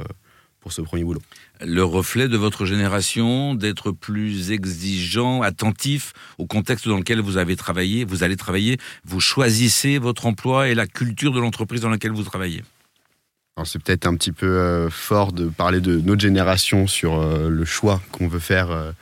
pour 0.60 0.72
ce 0.72 0.80
premier 0.80 1.02
boulot. 1.02 1.20
Le 1.60 1.82
reflet 1.82 2.28
de 2.28 2.36
votre 2.36 2.64
génération, 2.64 3.54
d'être 3.54 3.90
plus 3.90 4.52
exigeant, 4.52 5.42
attentif 5.42 6.12
au 6.38 6.46
contexte 6.46 6.86
dans 6.86 6.98
lequel 6.98 7.20
vous 7.20 7.38
avez 7.38 7.56
travaillé, 7.56 8.04
vous 8.04 8.22
allez 8.22 8.36
travailler, 8.36 8.78
vous 9.04 9.18
choisissez 9.18 9.98
votre 9.98 10.26
emploi 10.26 10.68
et 10.68 10.74
la 10.76 10.86
culture 10.86 11.32
de 11.32 11.40
l'entreprise 11.40 11.80
dans 11.80 11.90
laquelle 11.90 12.12
vous 12.12 12.22
travaillez 12.22 12.62
c'est 13.64 13.82
peut-être 13.82 14.06
un 14.06 14.16
petit 14.16 14.32
peu 14.32 14.46
euh, 14.46 14.90
fort 14.90 15.32
de 15.32 15.46
parler 15.48 15.80
de 15.80 16.00
notre 16.00 16.20
génération 16.20 16.86
sur 16.86 17.20
euh, 17.20 17.48
le 17.48 17.64
choix 17.64 18.00
qu'on 18.10 18.26
veut 18.26 18.38
faire 18.38 18.70
euh, 18.70 18.92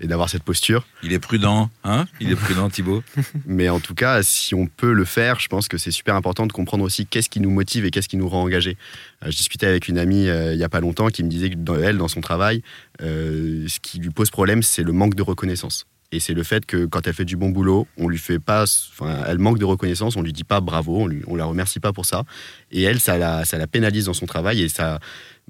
et 0.00 0.06
d'avoir 0.06 0.30
cette 0.30 0.44
posture. 0.44 0.86
Il 1.02 1.12
est 1.12 1.18
prudent, 1.18 1.70
hein? 1.84 2.06
Il 2.20 2.30
est 2.30 2.36
prudent, 2.36 2.70
Thibaut. 2.70 3.02
Mais 3.46 3.68
en 3.68 3.80
tout 3.80 3.94
cas, 3.94 4.22
si 4.22 4.54
on 4.54 4.66
peut 4.66 4.92
le 4.92 5.04
faire, 5.04 5.40
je 5.40 5.48
pense 5.48 5.68
que 5.68 5.76
c'est 5.76 5.90
super 5.90 6.14
important 6.14 6.46
de 6.46 6.52
comprendre 6.52 6.84
aussi 6.84 7.04
qu'est-ce 7.04 7.28
qui 7.28 7.40
nous 7.40 7.50
motive 7.50 7.84
et 7.84 7.90
qu'est-ce 7.90 8.08
qui 8.08 8.16
nous 8.16 8.28
rend 8.28 8.42
engagés. 8.42 8.76
je 9.22 9.30
discutais 9.30 9.66
avec 9.66 9.88
une 9.88 9.98
amie 9.98 10.26
il 10.26 10.56
n'y 10.56 10.64
a 10.64 10.68
pas 10.68 10.80
longtemps 10.80 11.08
qui 11.08 11.24
me 11.24 11.28
disait 11.28 11.50
que 11.50 11.56
dans, 11.56 11.76
elle, 11.76 11.98
dans 11.98 12.08
son 12.08 12.20
travail, 12.20 12.62
ce 13.00 13.80
qui 13.80 13.98
lui 13.98 14.10
pose 14.10 14.30
problème, 14.30 14.62
c'est 14.62 14.84
le 14.84 14.92
manque 14.92 15.16
de 15.16 15.22
reconnaissance. 15.22 15.84
Et 16.10 16.20
c'est 16.20 16.32
le 16.32 16.42
fait 16.42 16.64
que 16.64 16.86
quand 16.86 17.06
elle 17.06 17.12
fait 17.12 17.26
du 17.26 17.36
bon 17.36 17.50
boulot, 17.50 17.86
on 17.98 18.08
lui 18.08 18.16
fait 18.16 18.38
pas, 18.38 18.62
enfin, 18.62 19.24
elle 19.26 19.38
manque 19.38 19.58
de 19.58 19.66
reconnaissance, 19.66 20.16
on 20.16 20.22
lui 20.22 20.32
dit 20.32 20.44
pas 20.44 20.60
bravo, 20.60 21.02
on, 21.02 21.06
lui, 21.06 21.22
on 21.26 21.36
la 21.36 21.44
remercie 21.44 21.80
pas 21.80 21.92
pour 21.92 22.06
ça. 22.06 22.24
Et 22.70 22.82
elle, 22.82 22.98
ça 22.98 23.18
la, 23.18 23.66
pénalise 23.66 24.06
dans 24.06 24.14
son 24.14 24.24
travail 24.24 24.62
et 24.62 24.70
ça, 24.70 25.00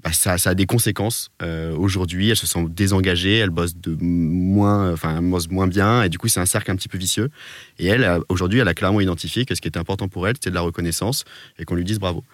bah, 0.03 0.09
a 0.25 0.55
des 0.55 0.65
conséquences. 0.65 1.31
Euh, 1.41 1.73
aujourd'hui, 1.77 2.29
elle 2.29 2.35
se 2.35 2.45
sent 2.45 2.65
désengagée, 2.69 3.37
elle 3.37 3.51
bosse 3.51 3.77
de 3.77 3.95
moins, 4.01 4.91
enfin, 4.91 5.17
elle 5.19 5.29
bosse 5.29 5.49
moins 5.49 5.67
bien, 5.67 6.03
et 6.03 6.09
du 6.09 6.17
coup, 6.17 6.27
c'est 6.27 6.41
un 6.41 6.45
cercle 6.45 6.71
un 6.71 6.75
petit 6.75 6.89
peu 6.89 6.97
vicieux. 6.97 7.29
Et 7.77 7.87
elle, 7.87 8.19
aujourd'hui, 8.27 8.59
elle 8.59 8.67
a 8.67 8.73
clairement 8.73 8.99
identifié 8.99 9.45
que 9.45 9.55
ce 9.55 9.61
qui 9.61 9.69
était 9.69 9.79
important 9.79 10.09
pour 10.09 10.27
elle, 10.27 10.35
c'était 10.35 10.49
de 10.49 10.55
la 10.55 10.61
reconnaissance 10.61 11.23
et 11.57 11.63
qu'on 11.63 11.75
lui 11.75 11.85
dise 11.85 11.99
bravo. 11.99 12.25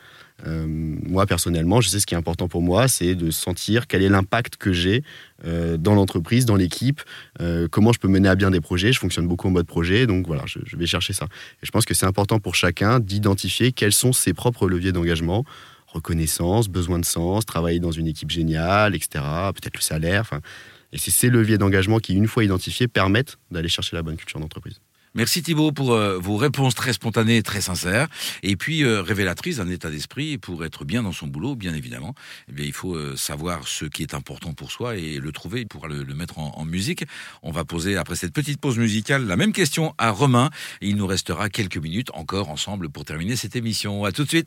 Euh, 0.45 0.65
moi, 0.67 1.25
personnellement, 1.25 1.81
je 1.81 1.89
sais 1.89 1.99
ce 1.99 2.05
qui 2.05 2.13
est 2.13 2.17
important 2.17 2.47
pour 2.47 2.61
moi, 2.61 2.87
c'est 2.87 3.15
de 3.15 3.31
sentir 3.31 3.87
quel 3.87 4.03
est 4.03 4.09
l'impact 4.09 4.57
que 4.57 4.73
j'ai 4.73 5.03
euh, 5.45 5.77
dans 5.77 5.95
l'entreprise, 5.95 6.45
dans 6.45 6.55
l'équipe, 6.55 7.01
euh, 7.41 7.67
comment 7.69 7.93
je 7.93 7.99
peux 7.99 8.07
mener 8.07 8.27
à 8.27 8.35
bien 8.35 8.51
des 8.51 8.61
projets. 8.61 8.91
Je 8.91 8.99
fonctionne 8.99 9.27
beaucoup 9.27 9.47
en 9.47 9.51
mode 9.51 9.67
projet, 9.67 10.07
donc 10.07 10.27
voilà, 10.27 10.43
je, 10.45 10.59
vais 10.75 10.85
chercher 10.85 11.13
ça. 11.13 11.25
Et 11.61 11.65
je 11.65 11.71
pense 11.71 11.85
que 11.85 11.93
c'est 11.93 12.05
important 12.05 12.39
pour 12.39 12.55
chacun 12.55 12.99
d'identifier 12.99 13.71
quels 13.71 13.93
sont 13.93 14.13
ses 14.13 14.33
propres 14.33 14.67
leviers 14.67 14.91
d'engagement 14.91 15.45
reconnaissance, 15.87 16.67
besoin 16.67 16.99
de 16.99 17.05
sens, 17.05 17.45
travailler 17.45 17.79
dans 17.79 17.91
une 17.91 18.07
équipe 18.07 18.29
géniale, 18.29 18.95
etc. 18.95 19.23
Peut-être 19.53 19.77
le 19.77 19.81
salaire. 19.81 20.29
Et 20.91 20.97
c'est 20.97 21.11
ces 21.11 21.29
leviers 21.29 21.57
d'engagement 21.57 21.99
qui, 21.99 22.13
une 22.15 22.27
fois 22.27 22.43
identifiés, 22.43 22.89
permettent 22.89 23.37
d'aller 23.49 23.69
chercher 23.69 23.95
la 23.95 24.03
bonne 24.03 24.17
culture 24.17 24.41
d'entreprise. 24.41 24.81
Merci 25.17 25.41
Thibault 25.41 25.72
pour 25.72 25.93
euh, 25.93 26.19
vos 26.19 26.36
réponses 26.36 26.75
très 26.75 26.91
spontanées, 26.91 27.42
très 27.42 27.61
sincères, 27.61 28.09
et 28.44 28.57
puis 28.57 28.83
euh, 28.83 29.01
révélatrices 29.01 29.57
d'un 29.57 29.70
état 29.70 29.89
d'esprit. 29.89 30.37
Pour 30.37 30.66
être 30.66 30.83
bien 30.83 31.03
dans 31.03 31.13
son 31.13 31.27
boulot, 31.27 31.55
bien 31.55 31.74
évidemment, 31.74 32.13
eh 32.50 32.66
il 32.66 32.74
faut 32.74 32.96
euh, 32.96 33.16
savoir 33.16 33.66
ce 33.66 33.85
qui 33.85 34.03
est 34.03 34.13
important 34.13 34.51
pour 34.51 34.74
soi 34.74 34.98
et 34.98 35.20
le 35.20 35.31
trouver 35.31 35.63
pour 35.63 35.87
le, 35.87 36.03
le 36.03 36.13
mettre 36.16 36.37
en, 36.37 36.51
en, 36.57 36.66
musique. 36.66 37.05
On 37.44 37.51
va 37.51 37.63
poser, 37.63 37.96
après 37.96 38.18
cette 38.18 38.33
petite 38.33 38.59
pause 38.59 38.77
musicale, 38.77 39.25
la 39.25 39.37
même 39.37 39.53
question 39.53 39.96
à 39.98 40.11
Romain. 40.11 40.50
Et 40.81 40.89
il 40.89 40.98
nous 40.98 41.07
restera 41.07 41.48
quelques 41.48 41.77
minutes 41.77 42.11
encore 42.13 42.50
ensemble 42.50 42.89
pour 42.89 43.05
terminer 43.05 43.37
cette 43.37 43.55
émission. 43.55 44.03
À 44.03 44.11
tout 44.11 44.25
de 44.25 44.29
suite. 44.29 44.44